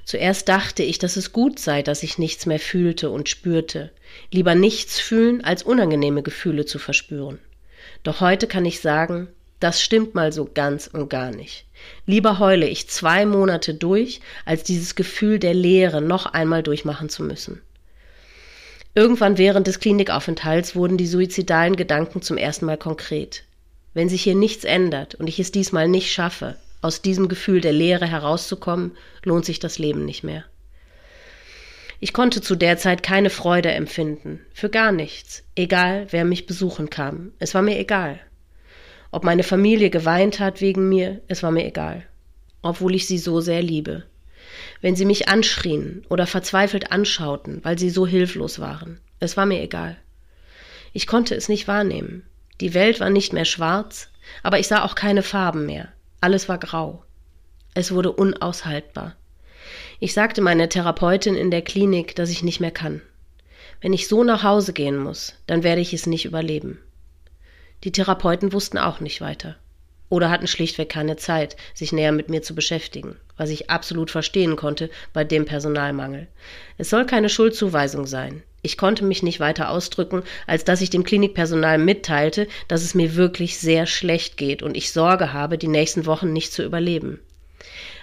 Zuerst 0.04 0.48
dachte 0.48 0.82
ich, 0.82 0.98
dass 0.98 1.16
es 1.16 1.32
gut 1.32 1.58
sei, 1.58 1.82
dass 1.82 2.02
ich 2.02 2.18
nichts 2.18 2.46
mehr 2.46 2.58
fühlte 2.58 3.10
und 3.10 3.28
spürte. 3.28 3.90
Lieber 4.30 4.54
nichts 4.54 4.98
fühlen, 4.98 5.44
als 5.44 5.62
unangenehme 5.62 6.22
Gefühle 6.22 6.66
zu 6.66 6.78
verspüren. 6.78 7.38
Doch 8.02 8.20
heute 8.20 8.46
kann 8.46 8.64
ich 8.64 8.80
sagen, 8.80 9.28
das 9.60 9.80
stimmt 9.80 10.14
mal 10.14 10.32
so 10.32 10.48
ganz 10.52 10.88
und 10.88 11.08
gar 11.08 11.30
nicht. 11.30 11.66
Lieber 12.04 12.40
heule 12.40 12.66
ich 12.66 12.88
zwei 12.88 13.26
Monate 13.26 13.74
durch, 13.74 14.20
als 14.44 14.64
dieses 14.64 14.96
Gefühl 14.96 15.38
der 15.38 15.54
Leere 15.54 16.02
noch 16.02 16.26
einmal 16.26 16.64
durchmachen 16.64 17.08
zu 17.08 17.22
müssen. 17.22 17.62
Irgendwann 18.94 19.38
während 19.38 19.68
des 19.68 19.78
Klinikaufenthalts 19.78 20.74
wurden 20.74 20.98
die 20.98 21.06
suizidalen 21.06 21.76
Gedanken 21.76 22.22
zum 22.22 22.36
ersten 22.36 22.66
Mal 22.66 22.76
konkret. 22.76 23.44
Wenn 23.94 24.08
sich 24.08 24.22
hier 24.22 24.34
nichts 24.34 24.64
ändert 24.64 25.14
und 25.14 25.28
ich 25.28 25.38
es 25.38 25.52
diesmal 25.52 25.88
nicht 25.88 26.12
schaffe, 26.12 26.56
aus 26.82 27.00
diesem 27.00 27.28
Gefühl 27.28 27.60
der 27.60 27.72
Leere 27.72 28.06
herauszukommen, 28.06 28.92
lohnt 29.24 29.44
sich 29.44 29.58
das 29.58 29.78
Leben 29.78 30.04
nicht 30.04 30.24
mehr. 30.24 30.44
Ich 32.00 32.12
konnte 32.12 32.42
zu 32.42 32.56
der 32.56 32.76
Zeit 32.76 33.02
keine 33.02 33.30
Freude 33.30 33.70
empfinden, 33.70 34.40
für 34.52 34.68
gar 34.68 34.92
nichts, 34.92 35.44
egal 35.54 36.08
wer 36.10 36.24
mich 36.24 36.46
besuchen 36.46 36.90
kam, 36.90 37.32
es 37.38 37.54
war 37.54 37.62
mir 37.62 37.78
egal. 37.78 38.20
Ob 39.10 39.24
meine 39.24 39.44
Familie 39.44 39.88
geweint 39.88 40.40
hat 40.40 40.60
wegen 40.60 40.88
mir, 40.88 41.20
es 41.28 41.42
war 41.42 41.52
mir 41.52 41.64
egal, 41.64 42.02
obwohl 42.60 42.94
ich 42.94 43.06
sie 43.06 43.18
so 43.18 43.40
sehr 43.40 43.62
liebe 43.62 44.04
wenn 44.80 44.96
sie 44.96 45.04
mich 45.04 45.28
anschrien 45.28 46.04
oder 46.08 46.26
verzweifelt 46.26 46.92
anschauten, 46.92 47.60
weil 47.62 47.78
sie 47.78 47.90
so 47.90 48.06
hilflos 48.06 48.58
waren. 48.58 49.00
Es 49.20 49.36
war 49.36 49.46
mir 49.46 49.62
egal. 49.62 49.96
Ich 50.92 51.06
konnte 51.06 51.34
es 51.34 51.48
nicht 51.48 51.68
wahrnehmen. 51.68 52.24
Die 52.60 52.74
Welt 52.74 53.00
war 53.00 53.10
nicht 53.10 53.32
mehr 53.32 53.44
schwarz, 53.44 54.08
aber 54.42 54.58
ich 54.58 54.68
sah 54.68 54.84
auch 54.84 54.94
keine 54.94 55.22
Farben 55.22 55.66
mehr. 55.66 55.88
Alles 56.22 56.48
war 56.48 56.58
grau. 56.58 57.02
Es 57.74 57.90
wurde 57.90 58.12
unaushaltbar. 58.12 59.16
Ich 59.98 60.12
sagte 60.12 60.40
meiner 60.40 60.68
Therapeutin 60.68 61.34
in 61.34 61.50
der 61.50 61.62
Klinik, 61.62 62.14
dass 62.14 62.30
ich 62.30 62.44
nicht 62.44 62.60
mehr 62.60 62.70
kann. 62.70 63.02
Wenn 63.80 63.92
ich 63.92 64.06
so 64.06 64.22
nach 64.22 64.44
Hause 64.44 64.72
gehen 64.72 64.96
muss, 64.98 65.34
dann 65.48 65.64
werde 65.64 65.80
ich 65.80 65.92
es 65.92 66.06
nicht 66.06 66.24
überleben. 66.24 66.78
Die 67.82 67.90
Therapeuten 67.90 68.52
wussten 68.52 68.78
auch 68.78 69.00
nicht 69.00 69.20
weiter 69.20 69.56
oder 70.10 70.30
hatten 70.30 70.46
schlichtweg 70.46 70.90
keine 70.90 71.16
Zeit, 71.16 71.56
sich 71.74 71.90
näher 71.90 72.12
mit 72.12 72.28
mir 72.28 72.42
zu 72.42 72.54
beschäftigen, 72.54 73.16
was 73.36 73.50
ich 73.50 73.68
absolut 73.68 74.12
verstehen 74.12 74.54
konnte 74.54 74.90
bei 75.12 75.24
dem 75.24 75.44
Personalmangel. 75.44 76.28
Es 76.78 76.88
soll 76.88 77.04
keine 77.04 77.30
Schuldzuweisung 77.30 78.06
sein. 78.06 78.44
Ich 78.64 78.78
konnte 78.78 79.04
mich 79.04 79.24
nicht 79.24 79.40
weiter 79.40 79.70
ausdrücken, 79.70 80.22
als 80.46 80.64
dass 80.64 80.80
ich 80.80 80.90
dem 80.90 81.02
Klinikpersonal 81.02 81.78
mitteilte, 81.78 82.46
dass 82.68 82.82
es 82.82 82.94
mir 82.94 83.16
wirklich 83.16 83.58
sehr 83.58 83.86
schlecht 83.86 84.36
geht 84.36 84.62
und 84.62 84.76
ich 84.76 84.92
Sorge 84.92 85.32
habe, 85.32 85.58
die 85.58 85.68
nächsten 85.68 86.06
Wochen 86.06 86.32
nicht 86.32 86.52
zu 86.52 86.62
überleben. 86.62 87.18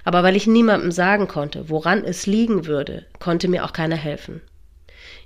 Aber 0.03 0.21
weil 0.21 0.35
ich 0.35 0.47
niemandem 0.47 0.91
sagen 0.91 1.27
konnte, 1.29 1.69
woran 1.69 2.03
es 2.03 2.25
liegen 2.25 2.65
würde, 2.65 3.05
konnte 3.19 3.47
mir 3.47 3.63
auch 3.63 3.71
keiner 3.71 3.95
helfen. 3.95 4.41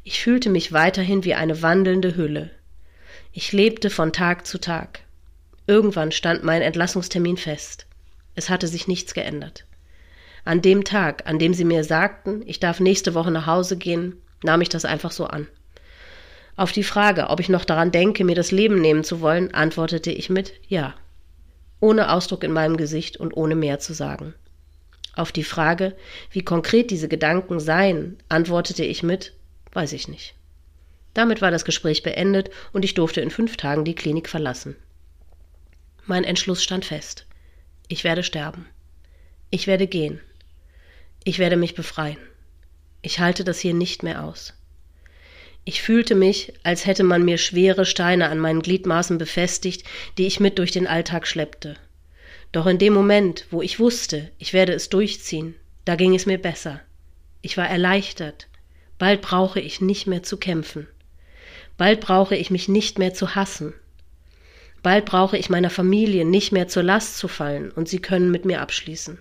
Ich 0.04 0.22
fühlte 0.22 0.50
mich 0.50 0.72
weiterhin 0.72 1.24
wie 1.24 1.34
eine 1.34 1.62
wandelnde 1.64 2.16
Hülle. 2.16 2.52
Ich 3.32 3.52
lebte 3.54 3.90
von 3.90 4.14
Tag 4.14 4.46
zu 4.46 4.60
Tag. 4.60 5.00
Irgendwann 5.66 6.12
stand 6.12 6.44
mein 6.44 6.62
Entlassungstermin 6.62 7.38
fest. 7.38 7.88
Es 8.36 8.50
hatte 8.50 8.68
sich 8.68 8.88
nichts 8.88 9.14
geändert. 9.14 9.66
An 10.46 10.62
dem 10.62 10.84
Tag, 10.84 11.26
an 11.26 11.40
dem 11.40 11.54
sie 11.54 11.64
mir 11.64 11.84
sagten, 11.84 12.44
ich 12.46 12.60
darf 12.60 12.80
nächste 12.80 13.14
Woche 13.14 13.32
nach 13.32 13.48
Hause 13.48 13.78
gehen, 13.78 14.22
nahm 14.44 14.62
ich 14.62 14.70
das 14.70 14.86
einfach 14.86 15.12
so 15.12 15.26
an. 15.26 15.48
Auf 16.56 16.72
die 16.72 16.84
Frage, 16.84 17.30
ob 17.30 17.40
ich 17.40 17.50
noch 17.50 17.66
daran 17.66 17.92
denke, 17.92 18.24
mir 18.24 18.36
das 18.36 18.52
Leben 18.52 18.80
nehmen 18.80 19.04
zu 19.04 19.22
wollen, 19.22 19.54
antwortete 19.54 20.12
ich 20.12 20.30
mit 20.30 20.54
Ja. 20.68 20.94
Ohne 21.80 22.12
Ausdruck 22.12 22.44
in 22.44 22.52
meinem 22.52 22.78
Gesicht 22.78 23.18
und 23.18 23.36
ohne 23.36 23.56
mehr 23.56 23.80
zu 23.80 23.94
sagen. 23.94 24.36
Auf 25.16 25.32
die 25.32 25.44
Frage, 25.44 25.96
wie 26.32 26.44
konkret 26.44 26.92
diese 26.92 27.08
Gedanken 27.08 27.60
seien, 27.60 28.18
antwortete 28.30 28.84
ich 28.84 29.04
mit 29.04 29.34
Weiß 29.74 29.94
ich 29.94 30.08
nicht. 30.08 30.36
Damit 31.14 31.42
war 31.42 31.52
das 31.52 31.66
Gespräch 31.66 32.04
beendet 32.04 32.50
und 32.72 32.86
ich 32.86 32.94
durfte 32.94 33.22
in 33.22 33.32
fünf 33.32 33.58
Tagen 33.58 33.86
die 33.86 33.96
Klinik 33.96 34.30
verlassen. 34.30 34.76
Mein 36.06 36.24
Entschluss 36.24 36.64
stand 36.64 36.86
fest. 36.86 37.26
Ich 37.88 38.04
werde 38.04 38.24
sterben. 38.24 38.68
Ich 39.50 39.68
werde 39.68 39.88
gehen. 39.88 40.20
Ich 41.24 41.40
werde 41.40 41.58
mich 41.58 41.76
befreien. 41.76 42.18
Ich 43.04 43.20
halte 43.20 43.44
das 43.44 43.60
hier 43.60 43.74
nicht 43.74 44.02
mehr 44.02 44.24
aus. 44.24 44.54
Ich 45.66 45.82
fühlte 45.82 46.16
mich, 46.16 46.54
als 46.64 46.86
hätte 46.86 47.04
man 47.04 47.24
mir 47.24 47.38
schwere 47.38 47.86
Steine 47.86 48.30
an 48.30 48.40
meinen 48.40 48.62
Gliedmaßen 48.62 49.18
befestigt, 49.18 49.86
die 50.18 50.26
ich 50.26 50.40
mit 50.40 50.58
durch 50.58 50.72
den 50.72 50.88
Alltag 50.88 51.28
schleppte. 51.28 51.76
Doch 52.54 52.66
in 52.66 52.78
dem 52.78 52.94
Moment, 52.94 53.46
wo 53.52 53.62
ich 53.62 53.80
wusste, 53.80 54.32
ich 54.40 54.54
werde 54.54 54.74
es 54.74 54.88
durchziehen, 54.88 55.56
da 55.86 55.96
ging 55.96 56.16
es 56.16 56.26
mir 56.26 56.38
besser. 56.38 56.80
Ich 57.42 57.58
war 57.58 57.70
erleichtert. 57.70 58.48
Bald 58.98 59.22
brauche 59.22 59.60
ich 59.60 59.82
nicht 59.82 60.08
mehr 60.08 60.24
zu 60.24 60.38
kämpfen. 60.38 60.88
Bald 61.78 62.00
brauche 62.00 62.38
ich 62.38 62.52
mich 62.52 62.70
nicht 62.70 63.00
mehr 63.00 63.14
zu 63.14 63.36
hassen. 63.36 63.74
Bald 64.82 65.06
brauche 65.06 65.38
ich 65.38 65.50
meiner 65.50 65.70
Familie 65.70 66.24
nicht 66.24 66.54
mehr 66.54 66.70
zur 66.70 66.84
Last 66.84 67.18
zu 67.18 67.28
fallen 67.28 67.70
und 67.72 67.90
sie 67.90 68.00
können 68.00 68.32
mit 68.32 68.46
mir 68.46 68.62
abschließen. 68.62 69.18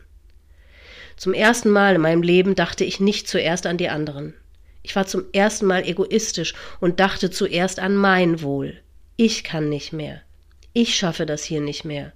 Zum 1.17 1.35
ersten 1.35 1.71
Mal 1.71 1.95
in 1.97 2.01
meinem 2.01 2.23
Leben 2.23 2.55
dachte 2.55 2.85
ich 2.85 3.01
nicht 3.01 3.29
zuerst 3.29 3.67
an 3.67 3.77
die 3.77 3.89
anderen. 3.89 4.35
Ich 4.83 4.97
war 4.97 5.07
zum 5.07 5.25
ersten 5.33 5.67
Mal 5.67 5.87
egoistisch 5.87 6.55
und 6.81 7.01
dachte 7.01 7.31
zuerst 7.31 7.79
an 7.79 7.95
mein 7.95 8.43
Wohl. 8.43 8.81
Ich 9.17 9.45
kann 9.45 9.69
nicht 9.69 9.93
mehr. 9.93 10.23
Ich 10.73 10.97
schaffe 10.97 11.27
das 11.27 11.45
hier 11.45 11.61
nicht 11.61 11.85
mehr. 11.85 12.13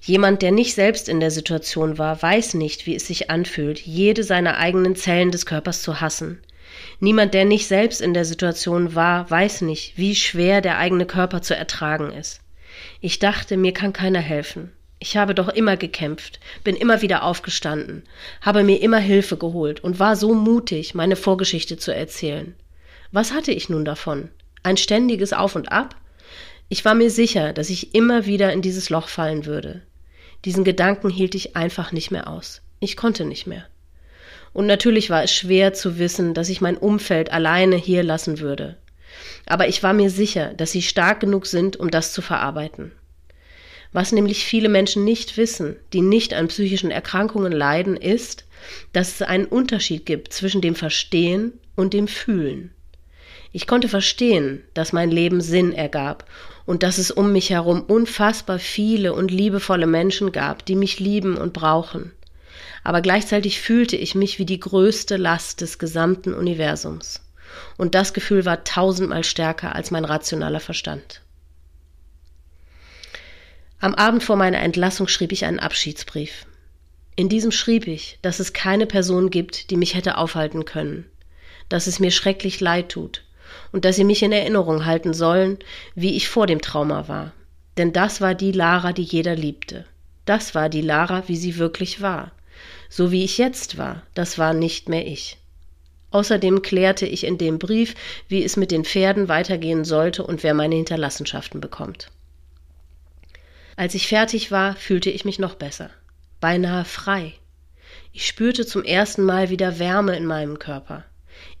Jemand, 0.00 0.42
der 0.42 0.52
nicht 0.52 0.74
selbst 0.74 1.08
in 1.08 1.20
der 1.20 1.30
Situation 1.30 1.98
war, 1.98 2.20
weiß 2.20 2.54
nicht, 2.54 2.86
wie 2.86 2.94
es 2.94 3.06
sich 3.06 3.30
anfühlt, 3.30 3.80
jede 3.80 4.22
seiner 4.22 4.58
eigenen 4.58 4.96
Zellen 4.96 5.30
des 5.30 5.46
Körpers 5.46 5.82
zu 5.82 6.00
hassen. 6.00 6.40
Niemand, 7.00 7.34
der 7.34 7.44
nicht 7.44 7.66
selbst 7.66 8.00
in 8.00 8.14
der 8.14 8.24
Situation 8.24 8.94
war, 8.94 9.30
weiß 9.30 9.62
nicht, 9.62 9.96
wie 9.96 10.14
schwer 10.14 10.60
der 10.60 10.78
eigene 10.78 11.06
Körper 11.06 11.42
zu 11.42 11.56
ertragen 11.56 12.12
ist. 12.12 12.40
Ich 13.00 13.18
dachte, 13.18 13.56
mir 13.56 13.72
kann 13.72 13.92
keiner 13.92 14.20
helfen. 14.20 14.72
Ich 15.00 15.16
habe 15.16 15.34
doch 15.34 15.48
immer 15.48 15.76
gekämpft, 15.76 16.40
bin 16.64 16.74
immer 16.74 17.02
wieder 17.02 17.22
aufgestanden, 17.22 18.02
habe 18.40 18.64
mir 18.64 18.82
immer 18.82 18.98
Hilfe 18.98 19.36
geholt 19.36 19.78
und 19.80 20.00
war 20.00 20.16
so 20.16 20.34
mutig, 20.34 20.94
meine 20.94 21.14
Vorgeschichte 21.14 21.76
zu 21.76 21.94
erzählen. 21.94 22.54
Was 23.12 23.32
hatte 23.32 23.52
ich 23.52 23.68
nun 23.68 23.84
davon? 23.84 24.28
Ein 24.64 24.76
ständiges 24.76 25.32
Auf 25.32 25.54
und 25.54 25.70
Ab? 25.70 25.94
Ich 26.68 26.84
war 26.84 26.94
mir 26.94 27.10
sicher, 27.10 27.52
dass 27.52 27.70
ich 27.70 27.94
immer 27.94 28.26
wieder 28.26 28.52
in 28.52 28.60
dieses 28.60 28.90
Loch 28.90 29.08
fallen 29.08 29.46
würde. 29.46 29.82
Diesen 30.44 30.64
Gedanken 30.64 31.10
hielt 31.10 31.34
ich 31.34 31.56
einfach 31.56 31.92
nicht 31.92 32.10
mehr 32.10 32.28
aus. 32.28 32.60
Ich 32.80 32.96
konnte 32.96 33.24
nicht 33.24 33.46
mehr. 33.46 33.64
Und 34.52 34.66
natürlich 34.66 35.10
war 35.10 35.22
es 35.22 35.32
schwer 35.32 35.74
zu 35.74 35.98
wissen, 35.98 36.34
dass 36.34 36.48
ich 36.48 36.60
mein 36.60 36.76
Umfeld 36.76 37.32
alleine 37.32 37.76
hier 37.76 38.02
lassen 38.02 38.40
würde. 38.40 38.76
Aber 39.46 39.68
ich 39.68 39.82
war 39.82 39.92
mir 39.92 40.10
sicher, 40.10 40.52
dass 40.54 40.72
sie 40.72 40.82
stark 40.82 41.20
genug 41.20 41.46
sind, 41.46 41.76
um 41.76 41.90
das 41.90 42.12
zu 42.12 42.20
verarbeiten. 42.20 42.92
Was 43.92 44.12
nämlich 44.12 44.44
viele 44.44 44.68
Menschen 44.68 45.04
nicht 45.04 45.36
wissen, 45.36 45.76
die 45.92 46.02
nicht 46.02 46.34
an 46.34 46.48
psychischen 46.48 46.90
Erkrankungen 46.90 47.52
leiden, 47.52 47.96
ist, 47.96 48.44
dass 48.92 49.14
es 49.14 49.22
einen 49.22 49.46
Unterschied 49.46 50.04
gibt 50.04 50.32
zwischen 50.32 50.60
dem 50.60 50.74
Verstehen 50.74 51.52
und 51.74 51.94
dem 51.94 52.08
Fühlen. 52.08 52.70
Ich 53.52 53.66
konnte 53.66 53.88
verstehen, 53.88 54.62
dass 54.74 54.92
mein 54.92 55.10
Leben 55.10 55.40
Sinn 55.40 55.72
ergab 55.72 56.28
und 56.66 56.82
dass 56.82 56.98
es 56.98 57.10
um 57.10 57.32
mich 57.32 57.50
herum 57.50 57.82
unfassbar 57.82 58.58
viele 58.58 59.14
und 59.14 59.30
liebevolle 59.30 59.86
Menschen 59.86 60.32
gab, 60.32 60.66
die 60.66 60.76
mich 60.76 61.00
lieben 61.00 61.38
und 61.38 61.54
brauchen. 61.54 62.12
Aber 62.84 63.00
gleichzeitig 63.00 63.60
fühlte 63.60 63.96
ich 63.96 64.14
mich 64.14 64.38
wie 64.38 64.44
die 64.44 64.60
größte 64.60 65.16
Last 65.16 65.62
des 65.62 65.78
gesamten 65.78 66.34
Universums. 66.34 67.22
Und 67.78 67.94
das 67.94 68.12
Gefühl 68.12 68.44
war 68.44 68.64
tausendmal 68.64 69.24
stärker 69.24 69.74
als 69.74 69.90
mein 69.90 70.04
rationaler 70.04 70.60
Verstand. 70.60 71.22
Am 73.80 73.94
Abend 73.94 74.24
vor 74.24 74.34
meiner 74.34 74.58
Entlassung 74.58 75.06
schrieb 75.06 75.30
ich 75.30 75.44
einen 75.44 75.60
Abschiedsbrief. 75.60 76.46
In 77.14 77.28
diesem 77.28 77.52
schrieb 77.52 77.86
ich, 77.86 78.18
dass 78.22 78.40
es 78.40 78.52
keine 78.52 78.86
Person 78.86 79.30
gibt, 79.30 79.70
die 79.70 79.76
mich 79.76 79.94
hätte 79.94 80.18
aufhalten 80.18 80.64
können, 80.64 81.04
dass 81.68 81.86
es 81.86 82.00
mir 82.00 82.10
schrecklich 82.10 82.58
leid 82.58 82.88
tut 82.88 83.22
und 83.70 83.84
dass 83.84 83.94
sie 83.94 84.02
mich 84.02 84.24
in 84.24 84.32
Erinnerung 84.32 84.84
halten 84.84 85.14
sollen, 85.14 85.58
wie 85.94 86.16
ich 86.16 86.28
vor 86.28 86.48
dem 86.48 86.60
Trauma 86.60 87.06
war. 87.06 87.32
Denn 87.76 87.92
das 87.92 88.20
war 88.20 88.34
die 88.34 88.50
Lara, 88.50 88.92
die 88.92 89.04
jeder 89.04 89.36
liebte. 89.36 89.84
Das 90.24 90.56
war 90.56 90.68
die 90.68 90.82
Lara, 90.82 91.28
wie 91.28 91.36
sie 91.36 91.56
wirklich 91.56 92.00
war. 92.00 92.32
So 92.88 93.12
wie 93.12 93.22
ich 93.22 93.38
jetzt 93.38 93.78
war, 93.78 94.02
das 94.14 94.38
war 94.38 94.54
nicht 94.54 94.88
mehr 94.88 95.06
ich. 95.06 95.36
Außerdem 96.10 96.62
klärte 96.62 97.06
ich 97.06 97.24
in 97.24 97.38
dem 97.38 97.60
Brief, 97.60 97.94
wie 98.26 98.42
es 98.42 98.56
mit 98.56 98.72
den 98.72 98.84
Pferden 98.84 99.28
weitergehen 99.28 99.84
sollte 99.84 100.24
und 100.24 100.42
wer 100.42 100.54
meine 100.54 100.74
Hinterlassenschaften 100.74 101.60
bekommt. 101.60 102.08
Als 103.78 103.94
ich 103.94 104.08
fertig 104.08 104.50
war, 104.50 104.74
fühlte 104.74 105.08
ich 105.08 105.24
mich 105.24 105.38
noch 105.38 105.54
besser, 105.54 105.90
beinahe 106.40 106.84
frei. 106.84 107.34
Ich 108.12 108.26
spürte 108.26 108.66
zum 108.66 108.82
ersten 108.82 109.22
Mal 109.22 109.50
wieder 109.50 109.78
Wärme 109.78 110.16
in 110.16 110.26
meinem 110.26 110.58
Körper. 110.58 111.04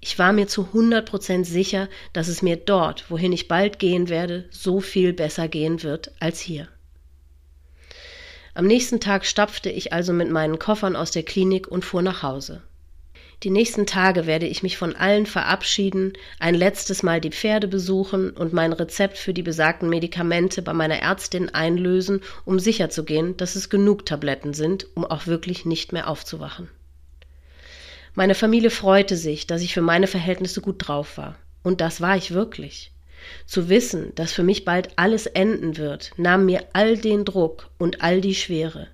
Ich 0.00 0.18
war 0.18 0.32
mir 0.32 0.48
zu 0.48 0.72
hundert 0.72 1.08
Prozent 1.08 1.46
sicher, 1.46 1.88
dass 2.12 2.26
es 2.26 2.42
mir 2.42 2.56
dort, 2.56 3.08
wohin 3.08 3.32
ich 3.32 3.46
bald 3.46 3.78
gehen 3.78 4.08
werde, 4.08 4.48
so 4.50 4.80
viel 4.80 5.12
besser 5.12 5.46
gehen 5.46 5.84
wird 5.84 6.10
als 6.18 6.40
hier. 6.40 6.66
Am 8.52 8.66
nächsten 8.66 8.98
Tag 8.98 9.24
stapfte 9.24 9.70
ich 9.70 9.92
also 9.92 10.12
mit 10.12 10.28
meinen 10.28 10.58
Koffern 10.58 10.96
aus 10.96 11.12
der 11.12 11.22
Klinik 11.22 11.68
und 11.68 11.84
fuhr 11.84 12.02
nach 12.02 12.24
Hause. 12.24 12.64
Die 13.44 13.50
nächsten 13.50 13.86
Tage 13.86 14.26
werde 14.26 14.46
ich 14.48 14.64
mich 14.64 14.76
von 14.76 14.96
allen 14.96 15.24
verabschieden, 15.24 16.14
ein 16.40 16.56
letztes 16.56 17.04
Mal 17.04 17.20
die 17.20 17.30
Pferde 17.30 17.68
besuchen 17.68 18.30
und 18.30 18.52
mein 18.52 18.72
Rezept 18.72 19.16
für 19.16 19.32
die 19.32 19.44
besagten 19.44 19.88
Medikamente 19.88 20.60
bei 20.60 20.72
meiner 20.72 21.00
Ärztin 21.00 21.48
einlösen, 21.48 22.22
um 22.44 22.58
sicherzugehen, 22.58 23.36
dass 23.36 23.54
es 23.54 23.70
genug 23.70 24.04
Tabletten 24.06 24.54
sind, 24.54 24.88
um 24.96 25.04
auch 25.04 25.28
wirklich 25.28 25.64
nicht 25.64 25.92
mehr 25.92 26.08
aufzuwachen. 26.08 26.68
Meine 28.14 28.34
Familie 28.34 28.70
freute 28.70 29.16
sich, 29.16 29.46
dass 29.46 29.62
ich 29.62 29.72
für 29.72 29.82
meine 29.82 30.08
Verhältnisse 30.08 30.60
gut 30.60 30.88
drauf 30.88 31.16
war. 31.16 31.36
Und 31.62 31.80
das 31.80 32.00
war 32.00 32.16
ich 32.16 32.32
wirklich. 32.32 32.90
Zu 33.46 33.68
wissen, 33.68 34.12
dass 34.16 34.32
für 34.32 34.42
mich 34.42 34.64
bald 34.64 34.90
alles 34.96 35.26
enden 35.26 35.76
wird, 35.76 36.10
nahm 36.16 36.44
mir 36.46 36.64
all 36.72 36.96
den 36.98 37.24
Druck 37.24 37.70
und 37.78 38.02
all 38.02 38.20
die 38.20 38.34
Schwere. 38.34 38.88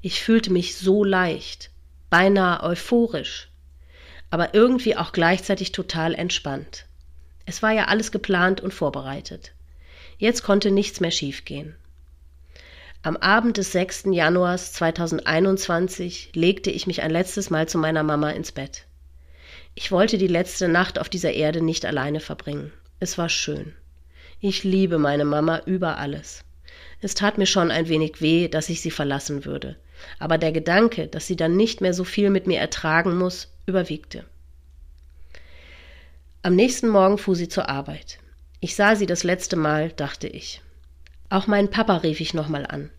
Ich 0.00 0.22
fühlte 0.22 0.50
mich 0.50 0.76
so 0.76 1.04
leicht, 1.04 1.70
beinahe 2.08 2.62
euphorisch 2.62 3.49
aber 4.30 4.54
irgendwie 4.54 4.96
auch 4.96 5.12
gleichzeitig 5.12 5.72
total 5.72 6.14
entspannt. 6.14 6.86
Es 7.46 7.62
war 7.62 7.72
ja 7.72 7.86
alles 7.86 8.12
geplant 8.12 8.60
und 8.60 8.72
vorbereitet. 8.72 9.52
Jetzt 10.18 10.42
konnte 10.42 10.70
nichts 10.70 11.00
mehr 11.00 11.10
schiefgehen. 11.10 11.74
Am 13.02 13.16
Abend 13.16 13.56
des 13.56 13.72
6. 13.72 14.04
Januars 14.12 14.72
2021 14.74 16.30
legte 16.34 16.70
ich 16.70 16.86
mich 16.86 17.02
ein 17.02 17.10
letztes 17.10 17.48
Mal 17.48 17.68
zu 17.68 17.78
meiner 17.78 18.02
Mama 18.02 18.30
ins 18.30 18.52
Bett. 18.52 18.84
Ich 19.74 19.90
wollte 19.90 20.18
die 20.18 20.26
letzte 20.26 20.68
Nacht 20.68 20.98
auf 20.98 21.08
dieser 21.08 21.32
Erde 21.32 21.62
nicht 21.62 21.86
alleine 21.86 22.20
verbringen. 22.20 22.72
Es 22.98 23.16
war 23.16 23.30
schön. 23.30 23.72
Ich 24.40 24.64
liebe 24.64 24.98
meine 24.98 25.24
Mama 25.24 25.62
über 25.64 25.96
alles. 25.96 26.44
Es 27.00 27.14
tat 27.14 27.38
mir 27.38 27.46
schon 27.46 27.70
ein 27.70 27.88
wenig 27.88 28.20
weh, 28.20 28.48
dass 28.48 28.68
ich 28.68 28.82
sie 28.82 28.90
verlassen 28.90 29.46
würde. 29.46 29.76
Aber 30.18 30.36
der 30.36 30.52
Gedanke, 30.52 31.06
dass 31.06 31.26
sie 31.26 31.36
dann 31.36 31.56
nicht 31.56 31.80
mehr 31.80 31.94
so 31.94 32.04
viel 32.04 32.28
mit 32.30 32.46
mir 32.46 32.58
ertragen 32.58 33.16
muss, 33.16 33.48
überwiegte. 33.70 34.24
Am 36.42 36.54
nächsten 36.54 36.88
Morgen 36.88 37.18
fuhr 37.18 37.36
sie 37.36 37.48
zur 37.48 37.68
Arbeit. 37.68 38.18
Ich 38.60 38.74
sah 38.74 38.96
sie 38.96 39.06
das 39.06 39.24
letzte 39.24 39.56
Mal, 39.56 39.90
dachte 39.90 40.26
ich. 40.26 40.60
Auch 41.30 41.46
meinen 41.46 41.70
Papa 41.70 41.96
rief 41.98 42.20
ich 42.20 42.34
nochmal 42.34 42.66
an. 42.66 42.90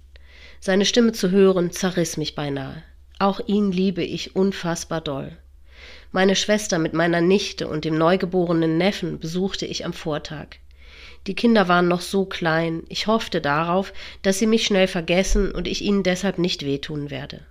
Seine 0.60 0.86
Stimme 0.86 1.12
zu 1.12 1.32
hören, 1.32 1.72
zerriss 1.72 2.18
mich 2.18 2.36
beinahe. 2.36 2.84
Auch 3.20 3.40
ihn 3.46 3.72
liebe 3.72 4.04
ich 4.04 4.36
unfassbar 4.36 5.02
doll. 5.02 5.38
Meine 6.12 6.36
Schwester 6.36 6.80
mit 6.80 6.94
meiner 6.94 7.22
Nichte 7.22 7.68
und 7.68 7.86
dem 7.86 7.98
neugeborenen 7.98 8.78
Neffen 8.78 9.20
besuchte 9.20 9.66
ich 9.66 9.86
am 9.86 9.94
Vortag. 9.94 10.58
Die 11.28 11.36
Kinder 11.36 11.68
waren 11.68 11.88
noch 11.88 12.02
so 12.02 12.26
klein, 12.26 12.84
ich 12.90 13.08
hoffte 13.08 13.42
darauf, 13.42 13.94
dass 14.22 14.40
sie 14.40 14.48
mich 14.48 14.66
schnell 14.66 14.88
vergessen 14.88 15.52
und 15.52 15.68
ich 15.68 15.82
ihnen 15.84 16.04
deshalb 16.04 16.40
nicht 16.40 16.66
wehtun 16.66 17.12
werde. 17.12 17.46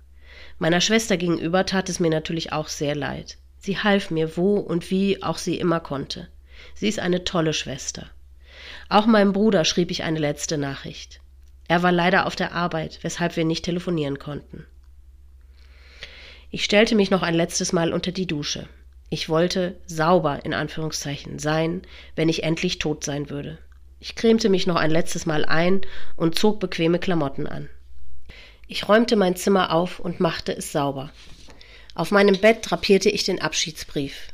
Meiner 0.61 0.83
Schwester 0.83 1.16
gegenüber 1.16 1.64
tat 1.64 1.88
es 1.88 2.01
mir 2.01 2.11
natürlich 2.11 2.53
auch 2.53 2.68
sehr 2.68 2.94
leid. 2.94 3.38
Sie 3.57 3.79
half 3.79 4.11
mir, 4.11 4.37
wo 4.37 4.57
und 4.57 4.90
wie 4.90 5.23
auch 5.23 5.38
sie 5.38 5.59
immer 5.59 5.81
konnte. 5.81 6.29
Sie 6.75 6.87
ist 6.87 6.99
eine 6.99 7.25
tolle 7.25 7.55
Schwester. 7.55 8.11
Auch 8.90 9.07
meinem 9.07 9.33
Bruder 9.33 9.64
schrieb 9.64 9.90
ich 9.90 10.03
eine 10.03 10.18
letzte 10.18 10.59
Nachricht. 10.59 11.23
Er 11.66 11.83
war 11.83 11.92
leider 11.92 12.27
auf 12.27 12.37
der 12.37 12.53
Arbeit, 12.53 12.99
weshalb 13.01 13.37
wir 13.37 13.46
nicht 13.46 13.64
telefonieren 13.64 14.18
konnten. 14.18 14.66
Ich 16.51 16.62
stellte 16.62 16.94
mich 16.94 17.11
noch 17.11 17.23
ein 17.23 17.35
letztes 17.35 17.73
Mal 17.73 17.94
unter 17.94 18.12
die 18.12 18.27
Dusche. 18.27 18.68
Ich 19.09 19.31
wollte 19.31 19.77
sauber 19.87 20.44
in 20.44 20.53
Anführungszeichen 20.53 21.38
sein, 21.38 21.81
wenn 22.16 22.29
ich 22.29 22.42
endlich 22.42 22.79
tot 22.79 23.03
sein 23.03 23.31
würde. 23.31 23.57
Ich 23.99 24.14
cremte 24.14 24.51
mich 24.51 24.66
noch 24.66 24.77
ein 24.77 24.90
letztes 24.90 25.25
Mal 25.25 25.46
ein 25.46 25.81
und 26.16 26.38
zog 26.38 26.61
bequeme 26.61 26.99
Klamotten 26.99 27.46
an. 27.46 27.70
Ich 28.73 28.89
räumte 28.89 29.17
mein 29.17 29.35
Zimmer 29.35 29.73
auf 29.73 29.99
und 29.99 30.21
machte 30.21 30.57
es 30.57 30.71
sauber. 30.71 31.11
Auf 31.97 32.13
meinem 32.13 32.39
Bett 32.41 32.59
drapierte 32.63 33.11
ich 33.11 33.25
den 33.25 33.41
Abschiedsbrief. 33.41 34.29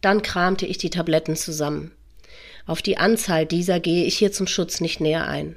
Dann 0.00 0.22
kramte 0.22 0.64
ich 0.64 0.78
die 0.78 0.88
Tabletten 0.88 1.36
zusammen. 1.36 1.92
Auf 2.64 2.80
die 2.80 2.96
Anzahl 2.96 3.44
dieser 3.44 3.80
gehe 3.80 4.06
ich 4.06 4.16
hier 4.16 4.32
zum 4.32 4.46
Schutz 4.46 4.80
nicht 4.80 5.00
näher 5.00 5.28
ein. 5.28 5.56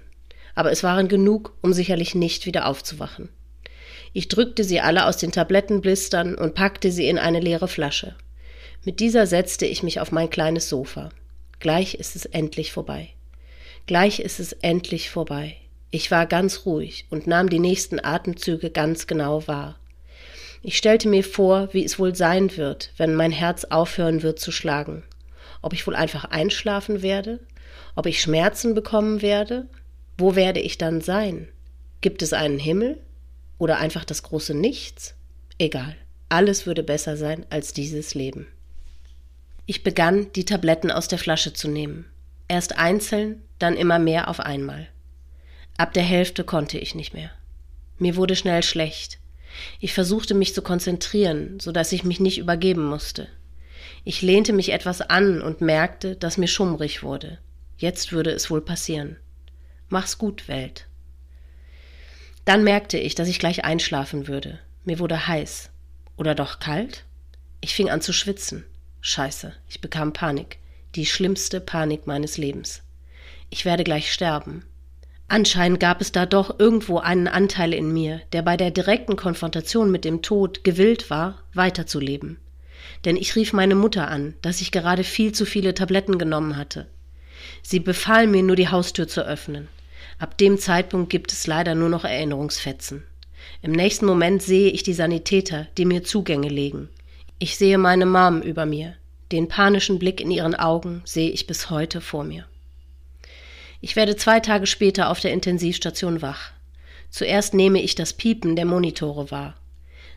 Aber 0.53 0.69
es 0.69 0.83
waren 0.83 1.07
genug, 1.07 1.55
um 1.61 1.71
sicherlich 1.71 2.13
nicht 2.13 2.45
wieder 2.45 2.65
aufzuwachen. 2.67 3.29
Ich 4.11 4.27
drückte 4.27 4.65
sie 4.65 4.81
alle 4.81 5.05
aus 5.05 5.15
den 5.15 5.31
Tablettenblistern 5.31 6.35
und 6.35 6.55
packte 6.55 6.91
sie 6.91 7.07
in 7.07 7.17
eine 7.17 7.39
leere 7.39 7.69
Flasche. 7.69 8.17
Mit 8.83 8.99
dieser 8.99 9.27
setzte 9.27 9.65
ich 9.65 9.81
mich 9.81 10.01
auf 10.01 10.11
mein 10.11 10.29
kleines 10.29 10.67
Sofa. 10.67 11.09
Gleich 11.59 11.93
ist 11.95 12.17
es 12.17 12.25
endlich 12.25 12.73
vorbei. 12.73 13.11
Gleich 13.87 14.19
ist 14.19 14.41
es 14.41 14.51
endlich 14.51 15.09
vorbei. 15.09 15.55
Ich 15.95 16.11
war 16.11 16.25
ganz 16.25 16.65
ruhig 16.65 17.05
und 17.09 17.25
nahm 17.25 17.47
die 17.47 17.57
nächsten 17.57 18.03
Atemzüge 18.03 18.69
ganz 18.69 19.07
genau 19.07 19.47
wahr. 19.47 19.79
Ich 20.61 20.75
stellte 20.75 21.07
mir 21.07 21.23
vor, 21.23 21.69
wie 21.73 21.85
es 21.85 21.97
wohl 21.97 22.13
sein 22.13 22.57
wird, 22.57 22.91
wenn 22.97 23.15
mein 23.15 23.31
Herz 23.31 23.63
aufhören 23.63 24.21
wird 24.21 24.37
zu 24.37 24.51
schlagen. 24.51 25.03
Ob 25.61 25.71
ich 25.71 25.87
wohl 25.87 25.95
einfach 25.95 26.25
einschlafen 26.25 27.01
werde? 27.01 27.39
Ob 27.95 28.07
ich 28.07 28.21
Schmerzen 28.21 28.73
bekommen 28.75 29.21
werde? 29.21 29.69
Wo 30.17 30.35
werde 30.35 30.59
ich 30.59 30.77
dann 30.77 30.99
sein? 30.99 31.47
Gibt 32.01 32.21
es 32.21 32.33
einen 32.33 32.59
Himmel? 32.59 32.99
Oder 33.57 33.77
einfach 33.77 34.03
das 34.03 34.21
große 34.21 34.53
Nichts? 34.53 35.15
Egal. 35.59 35.95
Alles 36.27 36.65
würde 36.65 36.83
besser 36.83 37.15
sein 37.15 37.45
als 37.49 37.71
dieses 37.71 38.13
Leben. 38.15 38.47
Ich 39.65 39.81
begann, 39.81 40.29
die 40.33 40.43
Tabletten 40.43 40.91
aus 40.91 41.07
der 41.07 41.19
Flasche 41.19 41.53
zu 41.53 41.69
nehmen. 41.69 42.03
Erst 42.49 42.77
einzeln, 42.77 43.43
dann 43.59 43.77
immer 43.77 43.97
mehr 43.97 44.27
auf 44.27 44.41
einmal. 44.41 44.89
Ab 45.77 45.93
der 45.93 46.03
Hälfte 46.03 46.43
konnte 46.43 46.77
ich 46.77 46.95
nicht 46.95 47.13
mehr. 47.13 47.31
Mir 47.97 48.15
wurde 48.15 48.35
schnell 48.35 48.63
schlecht. 48.63 49.19
Ich 49.79 49.93
versuchte 49.93 50.33
mich 50.33 50.53
zu 50.53 50.61
konzentrieren, 50.61 51.59
so 51.59 51.71
dass 51.71 51.91
ich 51.91 52.03
mich 52.03 52.19
nicht 52.19 52.37
übergeben 52.37 52.85
musste. 52.85 53.27
Ich 54.03 54.21
lehnte 54.21 54.53
mich 54.53 54.71
etwas 54.71 55.01
an 55.01 55.41
und 55.41 55.61
merkte, 55.61 56.15
dass 56.15 56.37
mir 56.37 56.47
schummrig 56.47 57.03
wurde. 57.03 57.39
Jetzt 57.77 58.11
würde 58.11 58.31
es 58.31 58.49
wohl 58.49 58.61
passieren. 58.61 59.17
Mach's 59.89 60.17
gut, 60.17 60.47
Welt. 60.47 60.87
Dann 62.45 62.63
merkte 62.63 62.97
ich, 62.97 63.15
dass 63.15 63.27
ich 63.27 63.39
gleich 63.39 63.65
einschlafen 63.65 64.27
würde. 64.27 64.59
Mir 64.83 64.99
wurde 64.99 65.27
heiß. 65.27 65.71
Oder 66.15 66.35
doch 66.35 66.59
kalt? 66.59 67.03
Ich 67.59 67.75
fing 67.75 67.89
an 67.89 68.01
zu 68.01 68.13
schwitzen. 68.13 68.65
Scheiße, 69.01 69.53
ich 69.67 69.81
bekam 69.81 70.13
Panik. 70.13 70.59
Die 70.95 71.05
schlimmste 71.05 71.59
Panik 71.59 72.07
meines 72.07 72.37
Lebens. 72.37 72.81
Ich 73.49 73.65
werde 73.65 73.83
gleich 73.83 74.13
sterben. 74.13 74.63
Anscheinend 75.27 75.79
gab 75.79 76.01
es 76.01 76.11
da 76.11 76.25
doch 76.25 76.59
irgendwo 76.59 76.99
einen 76.99 77.27
Anteil 77.27 77.73
in 77.73 77.91
mir, 77.91 78.21
der 78.31 78.43
bei 78.43 78.57
der 78.57 78.71
direkten 78.71 79.15
Konfrontation 79.15 79.89
mit 79.91 80.05
dem 80.05 80.21
Tod 80.21 80.63
gewillt 80.63 81.09
war, 81.09 81.41
weiterzuleben. 81.53 82.37
Denn 83.05 83.17
ich 83.17 83.35
rief 83.35 83.51
meine 83.51 83.75
Mutter 83.75 84.07
an, 84.07 84.35
dass 84.41 84.61
ich 84.61 84.71
gerade 84.71 85.03
viel 85.03 85.31
zu 85.31 85.45
viele 85.45 85.73
Tabletten 85.73 86.19
genommen 86.19 86.57
hatte. 86.57 86.87
Sie 87.63 87.79
befahl 87.79 88.27
mir 88.27 88.43
nur 88.43 88.55
die 88.55 88.69
Haustür 88.69 89.07
zu 89.07 89.25
öffnen. 89.25 89.67
Ab 90.19 90.37
dem 90.37 90.59
Zeitpunkt 90.59 91.09
gibt 91.09 91.31
es 91.33 91.47
leider 91.47 91.75
nur 91.75 91.89
noch 91.89 92.05
Erinnerungsfetzen. 92.05 93.03
Im 93.61 93.71
nächsten 93.71 94.05
Moment 94.05 94.41
sehe 94.41 94.69
ich 94.69 94.83
die 94.83 94.93
Sanitäter, 94.93 95.67
die 95.77 95.85
mir 95.85 96.03
Zugänge 96.03 96.49
legen. 96.49 96.89
Ich 97.39 97.57
sehe 97.57 97.77
meine 97.77 98.05
Mom 98.05 98.41
über 98.41 98.65
mir. 98.65 98.95
Den 99.31 99.47
panischen 99.47 99.99
Blick 99.99 100.21
in 100.21 100.31
ihren 100.31 100.55
Augen 100.55 101.01
sehe 101.03 101.31
ich 101.31 101.47
bis 101.47 101.69
heute 101.69 101.99
vor 101.99 102.23
mir. 102.23 102.45
Ich 103.85 103.95
werde 103.95 104.15
zwei 104.15 104.39
Tage 104.39 104.65
später 104.65 105.11
auf 105.11 105.19
der 105.19 105.31
Intensivstation 105.31 106.23
wach. 106.23 106.49
Zuerst 107.11 107.53
nehme 107.53 107.79
ich 107.79 107.93
das 107.93 108.13
Piepen 108.13 108.55
der 108.55 108.65
Monitore 108.65 109.29
wahr. 109.29 109.53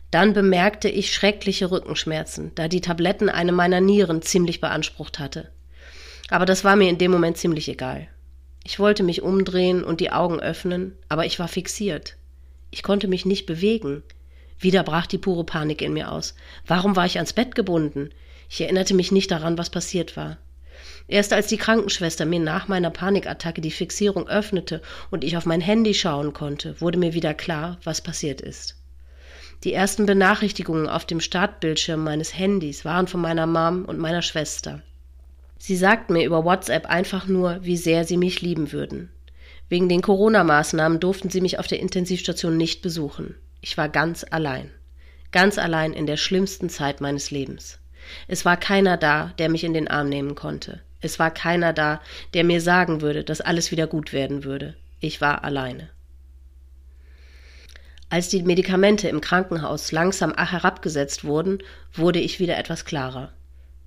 Dann 0.09 0.33
bemerkte 0.33 0.89
ich 0.89 1.13
schreckliche 1.13 1.69
Rückenschmerzen, 1.69 2.51
da 2.55 2.67
die 2.67 2.81
Tabletten 2.81 3.29
eine 3.29 3.51
meiner 3.51 3.79
Nieren 3.79 4.23
ziemlich 4.23 4.59
beansprucht 4.59 5.19
hatte. 5.19 5.51
Aber 6.31 6.47
das 6.47 6.63
war 6.63 6.75
mir 6.75 6.89
in 6.89 6.97
dem 6.97 7.11
Moment 7.11 7.37
ziemlich 7.37 7.69
egal. 7.69 8.07
Ich 8.63 8.79
wollte 8.79 9.03
mich 9.03 9.21
umdrehen 9.21 9.83
und 9.83 9.99
die 9.99 10.11
Augen 10.11 10.39
öffnen, 10.39 10.97
aber 11.07 11.27
ich 11.27 11.37
war 11.37 11.47
fixiert. 11.47 12.15
Ich 12.71 12.81
konnte 12.81 13.07
mich 13.07 13.27
nicht 13.27 13.45
bewegen. 13.45 14.01
Wieder 14.57 14.81
brach 14.81 15.05
die 15.05 15.19
pure 15.19 15.43
Panik 15.43 15.83
in 15.83 15.93
mir 15.93 16.11
aus. 16.11 16.33
Warum 16.65 16.95
war 16.95 17.05
ich 17.05 17.17
ans 17.17 17.33
Bett 17.33 17.53
gebunden? 17.53 18.09
Ich 18.49 18.61
erinnerte 18.61 18.95
mich 18.95 19.11
nicht 19.11 19.29
daran, 19.29 19.59
was 19.59 19.69
passiert 19.69 20.17
war. 20.17 20.39
Erst 21.09 21.33
als 21.33 21.47
die 21.47 21.57
Krankenschwester 21.57 22.27
mir 22.27 22.39
nach 22.39 22.67
meiner 22.67 22.91
Panikattacke 22.91 23.61
die 23.61 23.71
Fixierung 23.71 24.27
öffnete 24.29 24.79
und 25.09 25.23
ich 25.23 25.35
auf 25.37 25.47
mein 25.47 25.59
Handy 25.59 25.95
schauen 25.95 26.33
konnte, 26.33 26.79
wurde 26.79 26.99
mir 26.99 27.15
wieder 27.15 27.33
klar, 27.33 27.79
was 27.83 27.99
passiert 27.99 28.41
ist. 28.41 28.75
Die 29.63 29.73
ersten 29.73 30.05
Benachrichtigungen 30.05 30.87
auf 30.87 31.05
dem 31.05 31.19
Startbildschirm 31.19 32.03
meines 32.03 32.37
Handys 32.37 32.85
waren 32.85 33.07
von 33.07 33.21
meiner 33.21 33.47
Mom 33.47 33.85
und 33.85 33.97
meiner 33.97 34.21
Schwester. 34.21 34.83
Sie 35.57 35.75
sagten 35.75 36.13
mir 36.13 36.25
über 36.27 36.45
WhatsApp 36.45 36.85
einfach 36.85 37.25
nur, 37.25 37.57
wie 37.63 37.75
sehr 37.75 38.05
sie 38.05 38.17
mich 38.17 38.43
lieben 38.43 38.71
würden. 38.71 39.09
Wegen 39.67 39.89
den 39.89 40.03
Corona-Maßnahmen 40.03 40.99
durften 40.99 41.31
sie 41.31 41.41
mich 41.41 41.57
auf 41.57 41.65
der 41.65 41.79
Intensivstation 41.79 42.55
nicht 42.55 42.83
besuchen. 42.83 43.33
Ich 43.61 43.79
war 43.79 43.89
ganz 43.89 44.23
allein. 44.29 44.69
Ganz 45.31 45.57
allein 45.57 45.91
in 45.91 46.05
der 46.05 46.17
schlimmsten 46.17 46.69
Zeit 46.69 47.01
meines 47.01 47.31
Lebens. 47.31 47.79
Es 48.27 48.45
war 48.45 48.57
keiner 48.57 48.95
da, 48.95 49.33
der 49.39 49.49
mich 49.49 49.63
in 49.63 49.73
den 49.73 49.87
Arm 49.87 50.07
nehmen 50.07 50.35
konnte. 50.35 50.81
Es 51.01 51.19
war 51.19 51.31
keiner 51.31 51.73
da, 51.73 52.01
der 52.33 52.43
mir 52.43 52.61
sagen 52.61 53.01
würde, 53.01 53.23
dass 53.23 53.41
alles 53.41 53.71
wieder 53.71 53.87
gut 53.87 54.11
werden 54.13 54.43
würde. 54.43 54.75
Ich 54.99 55.21
war 55.21 55.43
alleine. 55.43 55.89
Als 58.09 58.27
die 58.27 58.41
Medikamente 58.41 59.07
im 59.07 59.21
Krankenhaus 59.21 59.91
langsam 59.91 60.33
herabgesetzt 60.35 61.23
wurden, 61.23 61.59
wurde 61.93 62.19
ich 62.19 62.39
wieder 62.39 62.57
etwas 62.57 62.83
klarer. 62.83 63.31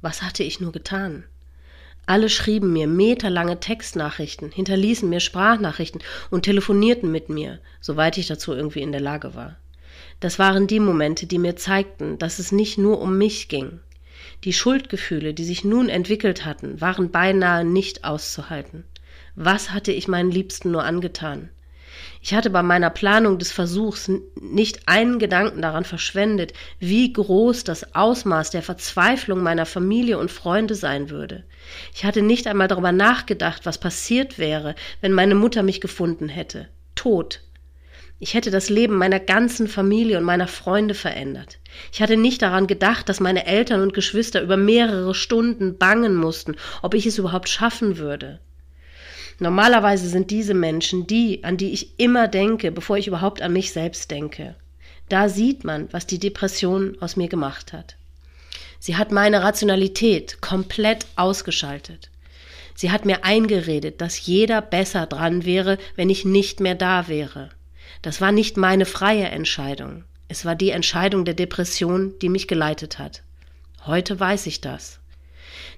Was 0.01 0.22
hatte 0.22 0.44
ich 0.44 0.61
nur 0.61 0.72
getan? 0.72 1.25
Alle 2.07 2.29
schrieben 2.29 2.72
mir 2.72 2.87
meterlange 2.87 3.61
Textnachrichten, 3.61 4.51
hinterließen 4.51 5.09
mir 5.09 5.20
Sprachnachrichten 5.20 6.03
und 6.31 6.42
telefonierten 6.42 7.11
mit 7.11 7.29
mir, 7.29 7.61
soweit 7.81 8.16
ich 8.18 8.27
dazu 8.27 8.53
irgendwie 8.53 8.83
in 8.83 8.92
der 8.92 9.01
Lage 9.01 9.35
war. 9.35 9.57
Das 10.18 10.38
waren 10.38 10.66
die 10.66 10.81
Momente, 10.81 11.27
die 11.27 11.38
mir 11.38 11.57
zeigten, 11.57 12.18
dass 12.18 12.38
es 12.38 12.53
nicht 12.53 12.79
nur 12.79 13.01
um 13.01 13.18
mich 13.18 13.48
ging. 13.48 13.81
Die 14.44 14.52
Schuldgefühle, 14.52 15.35
die 15.35 15.44
sich 15.44 15.62
nun 15.64 15.88
entwickelt 15.88 16.44
hatten, 16.44 16.81
waren 16.81 17.11
beinahe 17.12 17.64
nicht 17.64 18.05
auszuhalten. 18.05 18.85
Was 19.37 19.70
hatte 19.70 19.92
ich 19.92 20.09
meinen 20.09 20.33
Liebsten 20.33 20.72
nur 20.72 20.83
angetan? 20.83 21.48
Ich 22.20 22.35
hatte 22.35 22.50
bei 22.50 22.62
meiner 22.62 22.90
Planung 22.90 23.38
des 23.38 23.52
Versuchs 23.52 24.11
nicht 24.40 24.88
einen 24.88 25.18
Gedanken 25.18 25.62
daran 25.62 25.85
verschwendet, 25.85 26.55
wie 26.81 27.12
groß 27.12 27.64
das 27.64 27.94
Ausmaß 27.94 28.50
der 28.50 28.62
Verzweiflung 28.62 29.42
meiner 29.42 29.66
Familie 29.66 30.18
und 30.18 30.31
Freunde 30.31 30.74
sein 30.74 31.11
würde. 31.11 31.44
Ich 31.94 32.05
hatte 32.05 32.22
nicht 32.22 32.46
einmal 32.46 32.68
darüber 32.68 32.92
nachgedacht, 32.92 33.64
was 33.64 33.78
passiert 33.78 34.38
wäre, 34.38 34.74
wenn 35.00 35.12
meine 35.12 35.35
Mutter 35.35 35.62
mich 35.62 35.81
gefunden 35.81 36.28
hätte. 36.28 36.68
Tot, 36.94 37.42
ich 38.22 38.35
hätte 38.35 38.52
das 38.52 38.70
Leben 38.70 38.98
meiner 38.98 39.18
ganzen 39.18 39.66
Familie 39.66 40.16
und 40.16 40.22
meiner 40.22 40.46
Freunde 40.46 40.94
verändert. 40.94 41.58
Ich 41.92 42.00
hatte 42.00 42.16
nicht 42.16 42.40
daran 42.40 42.68
gedacht, 42.68 43.08
dass 43.08 43.18
meine 43.18 43.46
Eltern 43.46 43.82
und 43.82 43.94
Geschwister 43.94 44.42
über 44.42 44.56
mehrere 44.56 45.12
Stunden 45.12 45.76
bangen 45.76 46.14
mussten, 46.14 46.54
ob 46.82 46.94
ich 46.94 47.04
es 47.04 47.18
überhaupt 47.18 47.48
schaffen 47.48 47.98
würde. 47.98 48.38
Normalerweise 49.40 50.08
sind 50.08 50.30
diese 50.30 50.54
Menschen 50.54 51.08
die, 51.08 51.42
an 51.42 51.56
die 51.56 51.72
ich 51.72 51.98
immer 51.98 52.28
denke, 52.28 52.70
bevor 52.70 52.96
ich 52.96 53.08
überhaupt 53.08 53.42
an 53.42 53.54
mich 53.54 53.72
selbst 53.72 54.08
denke. 54.12 54.54
Da 55.08 55.28
sieht 55.28 55.64
man, 55.64 55.92
was 55.92 56.06
die 56.06 56.20
Depression 56.20 56.96
aus 57.00 57.16
mir 57.16 57.26
gemacht 57.26 57.72
hat. 57.72 57.96
Sie 58.78 58.96
hat 58.96 59.11
meine 59.11 59.42
Rationalität 59.42 60.40
komplett 60.40 61.06
ausgeschaltet. 61.16 62.08
Sie 62.76 62.92
hat 62.92 63.04
mir 63.04 63.24
eingeredet, 63.24 64.00
dass 64.00 64.24
jeder 64.24 64.62
besser 64.62 65.06
dran 65.06 65.44
wäre, 65.44 65.76
wenn 65.96 66.08
ich 66.08 66.24
nicht 66.24 66.61
mehr 66.61 66.76
da 66.76 67.08
wäre. 67.08 67.50
Das 68.02 68.20
war 68.20 68.32
nicht 68.32 68.56
meine 68.56 68.84
freie 68.84 69.26
Entscheidung. 69.26 70.04
Es 70.28 70.44
war 70.44 70.54
die 70.56 70.70
Entscheidung 70.70 71.24
der 71.24 71.34
Depression, 71.34 72.14
die 72.20 72.28
mich 72.28 72.48
geleitet 72.48 72.98
hat. 72.98 73.22
Heute 73.86 74.18
weiß 74.18 74.46
ich 74.46 74.60
das. 74.60 74.98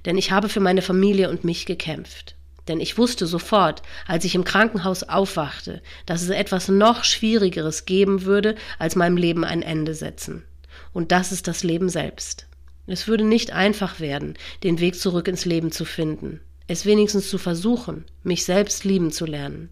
Denn 0.05 0.17
ich 0.17 0.31
habe 0.31 0.49
für 0.49 0.61
meine 0.61 0.83
Familie 0.83 1.29
und 1.29 1.45
mich 1.45 1.67
gekämpft. 1.67 2.35
Denn 2.67 2.81
ich 2.81 2.97
wusste 2.97 3.27
sofort, 3.27 3.83
als 4.07 4.25
ich 4.25 4.35
im 4.35 4.45
Krankenhaus 4.45 5.03
aufwachte, 5.03 5.83
dass 6.07 6.23
es 6.23 6.31
etwas 6.31 6.69
noch 6.69 7.05
Schwierigeres 7.05 7.85
geben 7.85 8.25
würde, 8.25 8.55
als 8.79 8.97
meinem 8.97 9.19
Leben 9.19 9.45
ein 9.45 9.61
Ende 9.61 9.95
setzen. 9.95 10.45
Und 10.93 11.13
das 11.13 11.31
ist 11.31 11.47
das 11.47 11.63
Leben 11.63 11.91
selbst. 11.91 12.47
Es 12.87 13.07
würde 13.07 13.25
nicht 13.25 13.53
einfach 13.53 14.01
werden, 14.01 14.35
den 14.63 14.81
Weg 14.81 14.99
zurück 14.99 15.29
ins 15.29 15.45
Leben 15.45 15.73
zu 15.73 15.85
finden. 15.85 16.41
es 16.67 16.87
wenigstens 16.87 17.29
zu 17.29 17.37
versuchen, 17.37 18.07
mich 18.23 18.45
selbst 18.45 18.85
lieben 18.85 19.11
zu 19.11 19.27
lernen. 19.27 19.69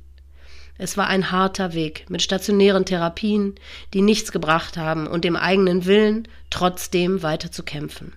Es 0.79 0.97
war 0.97 1.07
ein 1.07 1.31
harter 1.31 1.75
Weg 1.75 2.07
mit 2.09 2.23
stationären 2.23 2.85
Therapien, 2.85 3.55
die 3.95 4.03
nichts 4.03 4.33
gebracht 4.33 4.77
haben 4.77 5.07
und 5.07 5.25
dem 5.25 5.37
eigenen 5.37 5.85
Willen, 5.85 6.27
trotzdem 6.51 7.23
weiter 7.23 7.53
zu 7.53 7.63
kämpfen. 7.63 8.13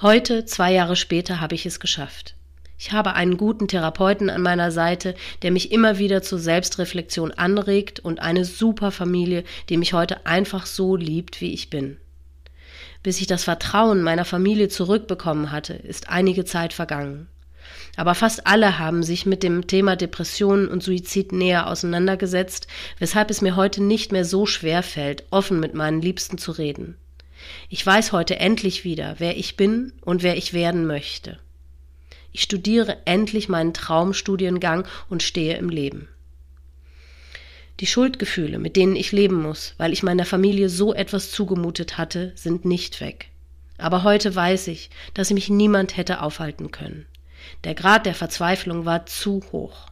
Heute, 0.00 0.44
zwei 0.44 0.72
Jahre 0.72 0.96
später, 0.96 1.40
habe 1.40 1.54
ich 1.54 1.64
es 1.64 1.80
geschafft. 1.80 2.34
Ich 2.78 2.90
habe 2.90 3.14
einen 3.14 3.36
guten 3.36 3.68
Therapeuten 3.68 4.28
an 4.28 4.42
meiner 4.42 4.72
Seite, 4.72 5.14
der 5.42 5.52
mich 5.52 5.70
immer 5.70 5.98
wieder 5.98 6.20
zur 6.22 6.40
Selbstreflexion 6.40 7.30
anregt 7.30 8.00
und 8.00 8.18
eine 8.20 8.44
super 8.44 8.90
Familie, 8.90 9.44
die 9.68 9.76
mich 9.76 9.92
heute 9.92 10.26
einfach 10.26 10.66
so 10.66 10.96
liebt, 10.96 11.40
wie 11.40 11.54
ich 11.54 11.70
bin. 11.70 11.98
Bis 13.04 13.20
ich 13.20 13.28
das 13.28 13.44
Vertrauen 13.44 14.02
meiner 14.02 14.24
Familie 14.24 14.68
zurückbekommen 14.68 15.52
hatte, 15.52 15.74
ist 15.74 16.08
einige 16.08 16.44
Zeit 16.44 16.72
vergangen. 16.72 17.28
Aber 17.96 18.14
fast 18.14 18.46
alle 18.46 18.78
haben 18.78 19.02
sich 19.02 19.26
mit 19.26 19.42
dem 19.42 19.66
Thema 19.66 19.96
Depressionen 19.96 20.68
und 20.68 20.82
Suizid 20.82 21.32
näher 21.32 21.66
auseinandergesetzt, 21.66 22.66
weshalb 22.98 23.30
es 23.30 23.42
mir 23.42 23.56
heute 23.56 23.82
nicht 23.82 24.12
mehr 24.12 24.24
so 24.24 24.46
schwer 24.46 24.82
fällt, 24.82 25.24
offen 25.30 25.60
mit 25.60 25.74
meinen 25.74 26.00
Liebsten 26.00 26.38
zu 26.38 26.52
reden. 26.52 26.96
Ich 27.68 27.84
weiß 27.84 28.12
heute 28.12 28.38
endlich 28.38 28.84
wieder, 28.84 29.16
wer 29.18 29.36
ich 29.36 29.56
bin 29.56 29.92
und 30.02 30.22
wer 30.22 30.36
ich 30.36 30.52
werden 30.52 30.86
möchte. 30.86 31.38
Ich 32.32 32.42
studiere 32.42 32.96
endlich 33.04 33.48
meinen 33.48 33.74
Traumstudiengang 33.74 34.86
und 35.10 35.22
stehe 35.22 35.56
im 35.56 35.68
Leben. 35.68 36.08
Die 37.80 37.86
Schuldgefühle, 37.86 38.58
mit 38.58 38.76
denen 38.76 38.96
ich 38.96 39.12
leben 39.12 39.42
muss, 39.42 39.74
weil 39.76 39.92
ich 39.92 40.02
meiner 40.02 40.24
Familie 40.24 40.68
so 40.68 40.94
etwas 40.94 41.30
zugemutet 41.30 41.98
hatte, 41.98 42.32
sind 42.36 42.64
nicht 42.64 43.00
weg. 43.00 43.28
Aber 43.76 44.02
heute 44.02 44.34
weiß 44.34 44.68
ich, 44.68 44.90
dass 45.14 45.30
mich 45.30 45.48
niemand 45.48 45.96
hätte 45.96 46.22
aufhalten 46.22 46.70
können. 46.70 47.06
Der 47.64 47.74
Grad 47.74 48.06
der 48.06 48.14
Verzweiflung 48.14 48.84
war 48.84 49.06
zu 49.06 49.42
hoch. 49.52 49.86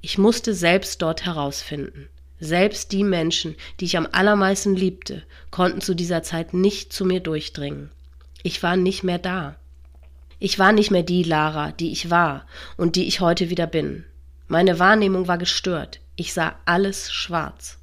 Ich 0.00 0.18
musste 0.18 0.54
selbst 0.54 1.02
dort 1.02 1.24
herausfinden. 1.24 2.08
Selbst 2.40 2.90
die 2.90 3.04
Menschen, 3.04 3.54
die 3.78 3.84
ich 3.84 3.96
am 3.96 4.08
allermeisten 4.10 4.74
liebte, 4.74 5.22
konnten 5.50 5.80
zu 5.80 5.94
dieser 5.94 6.24
Zeit 6.24 6.54
nicht 6.54 6.92
zu 6.92 7.04
mir 7.04 7.20
durchdringen. 7.20 7.90
Ich 8.42 8.62
war 8.64 8.76
nicht 8.76 9.04
mehr 9.04 9.18
da. 9.18 9.56
Ich 10.40 10.58
war 10.58 10.72
nicht 10.72 10.90
mehr 10.90 11.04
die 11.04 11.22
Lara, 11.22 11.70
die 11.70 11.92
ich 11.92 12.10
war 12.10 12.46
und 12.76 12.96
die 12.96 13.06
ich 13.06 13.20
heute 13.20 13.48
wieder 13.48 13.68
bin. 13.68 14.04
Meine 14.48 14.80
Wahrnehmung 14.80 15.28
war 15.28 15.38
gestört. 15.38 16.00
Ich 16.16 16.32
sah 16.32 16.56
alles 16.64 17.12
schwarz. 17.12 17.78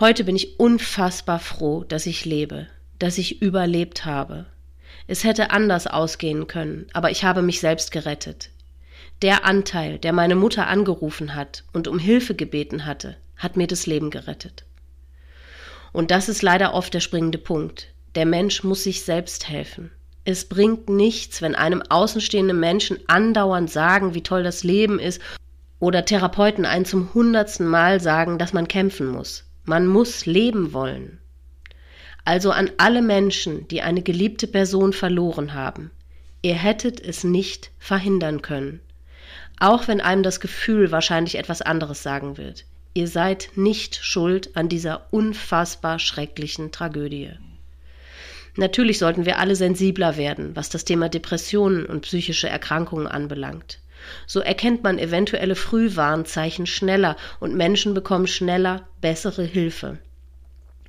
Heute 0.00 0.24
bin 0.24 0.34
ich 0.34 0.58
unfassbar 0.58 1.38
froh, 1.38 1.84
dass 1.84 2.06
ich 2.06 2.24
lebe, 2.24 2.66
dass 2.98 3.18
ich 3.18 3.40
überlebt 3.42 4.04
habe. 4.04 4.46
Es 5.08 5.24
hätte 5.24 5.50
anders 5.50 5.86
ausgehen 5.86 6.46
können, 6.46 6.86
aber 6.92 7.10
ich 7.10 7.24
habe 7.24 7.40
mich 7.40 7.60
selbst 7.60 7.92
gerettet. 7.92 8.50
Der 9.22 9.44
Anteil, 9.44 9.98
der 9.98 10.12
meine 10.12 10.36
Mutter 10.36 10.66
angerufen 10.66 11.34
hat 11.34 11.64
und 11.72 11.88
um 11.88 11.98
Hilfe 11.98 12.34
gebeten 12.34 12.84
hatte, 12.84 13.16
hat 13.36 13.56
mir 13.56 13.66
das 13.66 13.86
Leben 13.86 14.10
gerettet. 14.10 14.64
Und 15.92 16.10
das 16.10 16.28
ist 16.28 16.42
leider 16.42 16.74
oft 16.74 16.92
der 16.92 17.00
springende 17.00 17.38
Punkt. 17.38 17.88
Der 18.14 18.26
Mensch 18.26 18.62
muss 18.64 18.84
sich 18.84 19.02
selbst 19.02 19.48
helfen. 19.48 19.90
Es 20.24 20.44
bringt 20.44 20.90
nichts, 20.90 21.40
wenn 21.40 21.54
einem 21.54 21.80
außenstehende 21.80 22.52
Menschen 22.52 22.98
andauernd 23.06 23.70
sagen, 23.70 24.12
wie 24.14 24.22
toll 24.22 24.42
das 24.42 24.62
Leben 24.62 24.98
ist, 24.98 25.22
oder 25.80 26.04
Therapeuten 26.04 26.66
einen 26.66 26.84
zum 26.84 27.14
hundertsten 27.14 27.66
Mal 27.66 27.98
sagen, 28.00 28.36
dass 28.36 28.52
man 28.52 28.68
kämpfen 28.68 29.06
muss. 29.06 29.44
Man 29.64 29.86
muss 29.86 30.26
leben 30.26 30.74
wollen. 30.74 31.18
Also 32.28 32.50
an 32.50 32.70
alle 32.76 33.00
Menschen, 33.00 33.66
die 33.68 33.80
eine 33.80 34.02
geliebte 34.02 34.46
Person 34.46 34.92
verloren 34.92 35.54
haben. 35.54 35.90
Ihr 36.42 36.56
hättet 36.56 37.00
es 37.00 37.24
nicht 37.24 37.70
verhindern 37.78 38.42
können. 38.42 38.80
Auch 39.58 39.88
wenn 39.88 40.02
einem 40.02 40.22
das 40.22 40.38
Gefühl 40.38 40.92
wahrscheinlich 40.92 41.36
etwas 41.36 41.62
anderes 41.62 42.02
sagen 42.02 42.36
wird. 42.36 42.66
Ihr 42.92 43.08
seid 43.08 43.52
nicht 43.54 43.96
schuld 43.96 44.58
an 44.58 44.68
dieser 44.68 45.06
unfassbar 45.10 45.98
schrecklichen 45.98 46.70
Tragödie. 46.70 47.30
Natürlich 48.56 48.98
sollten 48.98 49.24
wir 49.24 49.38
alle 49.38 49.56
sensibler 49.56 50.18
werden, 50.18 50.54
was 50.54 50.68
das 50.68 50.84
Thema 50.84 51.08
Depressionen 51.08 51.86
und 51.86 52.02
psychische 52.02 52.50
Erkrankungen 52.50 53.06
anbelangt. 53.06 53.78
So 54.26 54.40
erkennt 54.40 54.82
man 54.82 54.98
eventuelle 54.98 55.54
Frühwarnzeichen 55.54 56.66
schneller 56.66 57.16
und 57.40 57.56
Menschen 57.56 57.94
bekommen 57.94 58.26
schneller 58.26 58.86
bessere 59.00 59.44
Hilfe. 59.44 59.96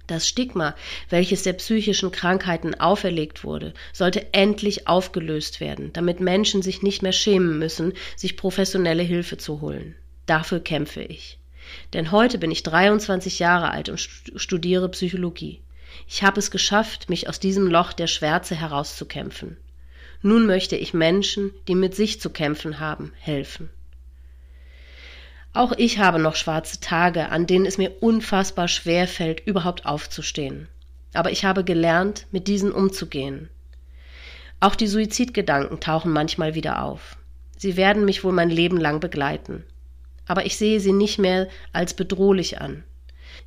Das 0.10 0.28
Stigma, 0.28 0.76
welches 1.10 1.43
der 1.43 1.54
psychischen 1.54 2.12
Krankheiten 2.12 2.74
auferlegt 2.74 3.43
wurde, 3.43 3.76
sollte 3.93 4.34
endlich 4.34 4.88
aufgelöst 4.88 5.60
werden, 5.60 5.93
damit 5.93 6.19
Menschen 6.19 6.63
sich 6.63 6.82
nicht 6.82 7.04
mehr 7.04 7.12
schämen 7.12 7.60
müssen, 7.60 7.93
sich 8.15 8.36
professionelle 8.36 9.04
Hilfe 9.04 9.38
zu 9.38 9.62
holen. 9.62 9.93
Dafür 10.26 10.62
kämpfe 10.62 11.04
ich. 11.04 11.38
Denn 11.93 12.12
heute 12.12 12.39
bin 12.39 12.50
ich 12.50 12.63
23 12.63 13.38
Jahre 13.38 13.69
alt 13.69 13.89
und 13.89 14.00
studiere 14.00 14.89
Psychologie. 14.89 15.62
Ich 16.08 16.24
habe 16.24 16.39
es 16.39 16.50
geschafft, 16.50 17.08
mich 17.08 17.30
aus 17.30 17.39
diesem 17.39 17.67
Loch 17.67 17.93
der 17.93 18.08
Schwärze 18.08 18.56
herauszukämpfen. 18.56 19.58
Nun 20.24 20.48
möchte 20.48 20.76
ich 20.76 20.95
Menschen, 20.95 21.52
die 21.67 21.76
mit 21.76 21.93
sich 21.93 22.19
zu 22.19 22.32
kämpfen 22.32 22.80
haben, 22.80 23.13
helfen. 23.19 23.69
Auch 25.53 25.71
ich 25.73 25.97
habe 25.97 26.19
noch 26.19 26.35
schwarze 26.35 26.79
Tage, 26.79 27.29
an 27.29 27.47
denen 27.47 27.65
es 27.65 27.77
mir 27.77 27.91
unfassbar 28.01 28.67
schwer 28.67 29.07
fällt, 29.07 29.45
überhaupt 29.47 29.85
aufzustehen. 29.85 30.67
Aber 31.13 31.31
ich 31.31 31.43
habe 31.43 31.63
gelernt, 31.63 32.27
mit 32.31 32.47
diesen 32.47 32.71
umzugehen. 32.71 33.49
Auch 34.59 34.75
die 34.75 34.88
Suizidgedanken 34.88 35.79
tauchen 35.79 36.12
manchmal 36.12 36.53
wieder 36.53 36.83
auf. 36.83 37.17
Sie 37.57 37.77
werden 37.77 38.05
mich 38.05 38.23
wohl 38.23 38.31
mein 38.31 38.49
Leben 38.49 38.77
lang 38.77 38.99
begleiten. 38.99 39.63
Aber 40.27 40.45
ich 40.45 40.57
sehe 40.57 40.79
sie 40.79 40.93
nicht 40.93 41.17
mehr 41.17 41.47
als 41.73 41.95
bedrohlich 41.95 42.62
an. 42.62 42.83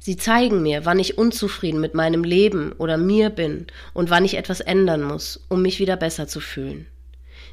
Sie 0.00 0.16
zeigen 0.16 0.62
mir, 0.62 0.84
wann 0.84 0.98
ich 0.98 1.16
unzufrieden 1.16 1.80
mit 1.80 1.94
meinem 1.94 2.24
Leben 2.24 2.72
oder 2.72 2.96
mir 2.96 3.30
bin 3.30 3.68
und 3.92 4.10
wann 4.10 4.24
ich 4.24 4.34
etwas 4.34 4.60
ändern 4.60 5.02
muss, 5.02 5.44
um 5.48 5.62
mich 5.62 5.78
wieder 5.78 5.96
besser 5.96 6.26
zu 6.26 6.40
fühlen. 6.40 6.86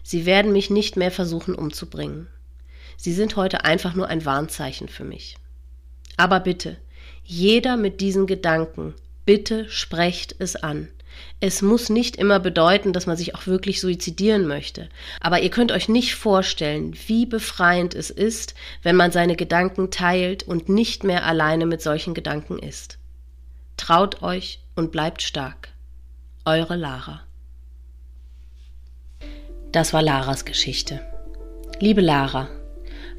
Sie 0.02 0.26
werden 0.26 0.52
mich 0.52 0.72
nicht 0.72 0.98
mehr 0.98 1.12
versuchen 1.12 1.54
umzubringen. 1.54 2.28
Sie 3.02 3.14
sind 3.14 3.38
heute 3.38 3.64
einfach 3.64 3.96
nur 3.96 4.10
ein 4.10 4.26
Warnzeichen 4.26 4.90
für 4.90 5.06
mich. 5.06 5.38
Aber 6.18 6.42
bitte, 6.42 6.76
jeder 7.24 7.78
mit 7.78 8.02
diesen 8.02 8.28
Gedanken, 8.28 8.94
bitte 9.24 9.70
sprecht 9.70 10.36
es 10.40 10.58
an. 10.58 10.90
Es 11.40 11.62
muss 11.62 11.88
nicht 11.88 12.18
immer 12.18 12.42
bedeuten, 12.42 12.92
dass 12.92 13.06
man 13.06 13.16
sich 13.16 13.36
auch 13.36 13.48
wirklich 13.48 13.80
suizidieren 13.80 14.48
möchte. 14.48 14.90
Aber 15.22 15.40
ihr 15.40 15.50
könnt 15.50 15.72
euch 15.72 15.88
nicht 15.88 16.16
vorstellen, 16.16 16.94
wie 17.08 17.26
befreiend 17.26 17.96
es 17.96 18.10
ist, 18.10 18.54
wenn 18.84 18.98
man 18.98 19.14
seine 19.14 19.38
Gedanken 19.38 19.92
teilt 19.92 20.44
und 20.44 20.68
nicht 20.68 21.06
mehr 21.06 21.26
alleine 21.26 21.66
mit 21.66 21.82
solchen 21.82 22.14
Gedanken 22.14 22.60
ist. 22.60 22.98
Traut 23.78 24.24
euch 24.24 24.60
und 24.76 24.92
bleibt 24.92 25.22
stark. 25.22 25.70
Eure 26.44 26.76
Lara. 26.76 27.22
Das 29.72 29.94
war 29.94 30.02
Laras 30.02 30.44
Geschichte. 30.44 31.00
Liebe 31.80 32.02
Lara, 32.02 32.50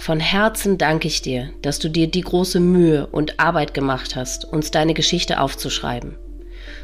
von 0.01 0.19
Herzen 0.19 0.79
danke 0.79 1.09
ich 1.09 1.23
dir, 1.23 1.51
dass 1.63 1.79
du 1.79 1.89
dir 1.89 2.07
die 2.07 2.23
große 2.23 2.59
Mühe 2.59 3.07
und 3.07 3.39
Arbeit 3.39 3.75
gemacht 3.75 4.17
hast, 4.17 4.45
uns 4.45 4.71
deine 4.71 4.95
Geschichte 4.95 5.41
aufzuschreiben 5.41 6.17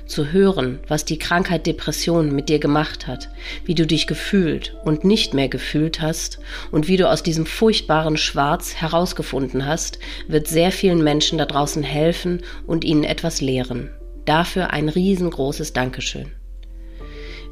zu 0.07 0.33
hören, 0.33 0.79
was 0.88 1.05
die 1.05 1.18
Krankheit 1.18 1.66
Depression 1.66 2.35
mit 2.35 2.48
dir 2.48 2.59
gemacht 2.59 3.07
hat, 3.07 3.29
wie 3.64 3.74
du 3.74 3.87
dich 3.87 4.07
gefühlt 4.07 4.76
und 4.85 5.05
nicht 5.05 5.35
mehr 5.35 5.48
gefühlt 5.48 6.01
hast 6.01 6.38
und 6.70 6.88
wie 6.88 6.97
du 6.97 7.11
aus 7.11 7.22
diesem 7.22 7.47
furchtbaren 7.47 8.16
Schwarz 8.16 8.74
herausgefunden 8.74 9.66
hast, 9.66 9.99
wird 10.28 10.49
sehr 10.49 10.72
vielen 10.72 11.03
Menschen 11.03 11.38
da 11.38 11.47
draußen 11.47 11.82
helfen 11.82 12.43
und 12.66 12.84
ihnen 12.84 13.05
etwas 13.05 13.41
lehren. 13.41 13.91
Dafür 14.24 14.70
ein 14.70 14.88
riesengroßes 14.88 15.72
Dankeschön. 15.72 16.32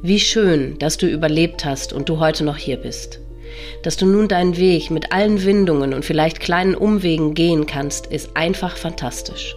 Wie 0.03 0.20
schön, 0.20 0.78
dass 0.78 0.97
du 0.97 1.07
überlebt 1.07 1.64
hast 1.64 1.93
und 1.93 2.09
du 2.09 2.18
heute 2.18 2.45
noch 2.45 2.57
hier 2.57 2.76
bist. 2.76 3.20
Dass 3.82 3.96
du 3.96 4.07
nun 4.07 4.28
deinen 4.28 4.57
Weg 4.57 4.90
mit 4.90 5.12
allen 5.12 5.44
Windungen 5.44 5.94
und 5.94 6.05
vielleicht 6.05 6.40
kleinen 6.40 6.74
Umwegen 6.74 7.34
gehen 7.34 7.66
kannst, 7.66 8.07
ist 8.07 8.36
einfach 8.36 8.76
fantastisch. 8.76 9.57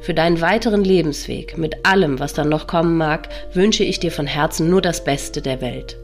Für 0.00 0.14
deinen 0.14 0.40
weiteren 0.40 0.84
Lebensweg, 0.84 1.56
mit 1.58 1.86
allem, 1.86 2.18
was 2.20 2.32
dann 2.32 2.48
noch 2.48 2.66
kommen 2.66 2.96
mag, 2.96 3.28
wünsche 3.54 3.84
ich 3.84 3.98
dir 4.00 4.12
von 4.12 4.26
Herzen 4.26 4.70
nur 4.70 4.82
das 4.82 5.04
Beste 5.04 5.42
der 5.42 5.60
Welt. 5.60 5.96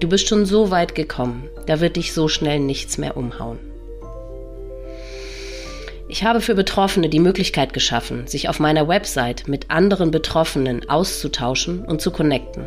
Du 0.00 0.08
bist 0.08 0.28
schon 0.28 0.46
so 0.46 0.70
weit 0.70 0.94
gekommen, 0.94 1.48
da 1.66 1.80
wird 1.80 1.96
dich 1.96 2.12
so 2.12 2.28
schnell 2.28 2.58
nichts 2.58 2.98
mehr 2.98 3.16
umhauen. 3.16 3.58
Ich 6.08 6.24
habe 6.24 6.40
für 6.40 6.56
Betroffene 6.56 7.08
die 7.08 7.20
Möglichkeit 7.20 7.72
geschaffen, 7.72 8.26
sich 8.26 8.48
auf 8.48 8.58
meiner 8.58 8.88
Website 8.88 9.46
mit 9.46 9.70
anderen 9.70 10.10
Betroffenen 10.10 10.88
auszutauschen 10.88 11.84
und 11.84 12.00
zu 12.00 12.10
connecten. 12.10 12.66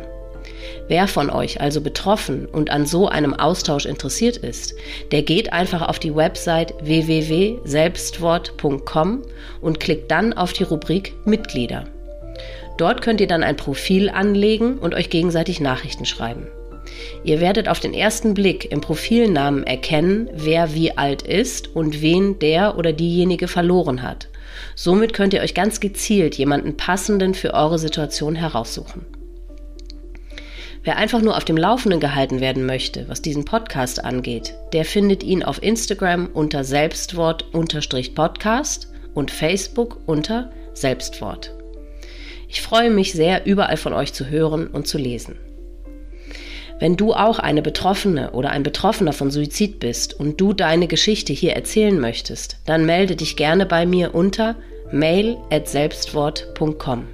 Wer 0.86 1.08
von 1.08 1.30
euch 1.30 1.62
also 1.62 1.80
betroffen 1.80 2.46
und 2.46 2.70
an 2.70 2.84
so 2.84 3.08
einem 3.08 3.32
Austausch 3.32 3.86
interessiert 3.86 4.36
ist, 4.36 4.74
der 5.12 5.22
geht 5.22 5.50
einfach 5.52 5.88
auf 5.88 5.98
die 5.98 6.14
Website 6.14 6.74
www.selbstwort.com 6.82 9.22
und 9.62 9.80
klickt 9.80 10.10
dann 10.10 10.34
auf 10.34 10.52
die 10.52 10.64
Rubrik 10.64 11.14
Mitglieder. 11.24 11.86
Dort 12.76 13.02
könnt 13.02 13.20
ihr 13.20 13.28
dann 13.28 13.42
ein 13.42 13.56
Profil 13.56 14.10
anlegen 14.10 14.78
und 14.78 14.94
euch 14.94 15.08
gegenseitig 15.08 15.60
Nachrichten 15.60 16.04
schreiben. 16.04 16.46
Ihr 17.22 17.40
werdet 17.40 17.68
auf 17.68 17.80
den 17.80 17.94
ersten 17.94 18.34
Blick 18.34 18.70
im 18.70 18.82
Profilnamen 18.82 19.64
erkennen, 19.64 20.28
wer 20.34 20.74
wie 20.74 20.94
alt 20.96 21.22
ist 21.22 21.74
und 21.74 22.02
wen 22.02 22.38
der 22.38 22.76
oder 22.76 22.92
diejenige 22.92 23.48
verloren 23.48 24.02
hat. 24.02 24.28
Somit 24.74 25.14
könnt 25.14 25.32
ihr 25.32 25.40
euch 25.40 25.54
ganz 25.54 25.80
gezielt 25.80 26.36
jemanden 26.36 26.76
passenden 26.76 27.32
für 27.34 27.54
eure 27.54 27.78
Situation 27.78 28.34
heraussuchen. 28.34 29.06
Wer 30.84 30.96
einfach 30.98 31.22
nur 31.22 31.36
auf 31.36 31.44
dem 31.46 31.56
Laufenden 31.56 31.98
gehalten 31.98 32.42
werden 32.42 32.66
möchte, 32.66 33.08
was 33.08 33.22
diesen 33.22 33.46
Podcast 33.46 34.04
angeht, 34.04 34.54
der 34.74 34.84
findet 34.84 35.22
ihn 35.22 35.42
auf 35.42 35.62
Instagram 35.62 36.28
unter 36.34 36.62
Selbstwort-Podcast 36.62 38.92
und 39.14 39.30
Facebook 39.30 40.00
unter 40.04 40.50
Selbstwort. 40.74 41.54
Ich 42.48 42.60
freue 42.60 42.90
mich 42.90 43.14
sehr, 43.14 43.46
überall 43.46 43.78
von 43.78 43.94
euch 43.94 44.12
zu 44.12 44.28
hören 44.28 44.66
und 44.66 44.86
zu 44.86 44.98
lesen. 44.98 45.36
Wenn 46.80 46.96
du 46.96 47.14
auch 47.14 47.38
eine 47.38 47.62
Betroffene 47.62 48.32
oder 48.32 48.50
ein 48.50 48.62
Betroffener 48.62 49.14
von 49.14 49.30
Suizid 49.30 49.80
bist 49.80 50.20
und 50.20 50.38
du 50.38 50.52
deine 50.52 50.86
Geschichte 50.86 51.32
hier 51.32 51.54
erzählen 51.54 51.98
möchtest, 51.98 52.58
dann 52.66 52.84
melde 52.84 53.16
dich 53.16 53.36
gerne 53.36 53.64
bei 53.64 53.86
mir 53.86 54.14
unter 54.14 54.56
mail@selbstwort.com. 54.92 57.13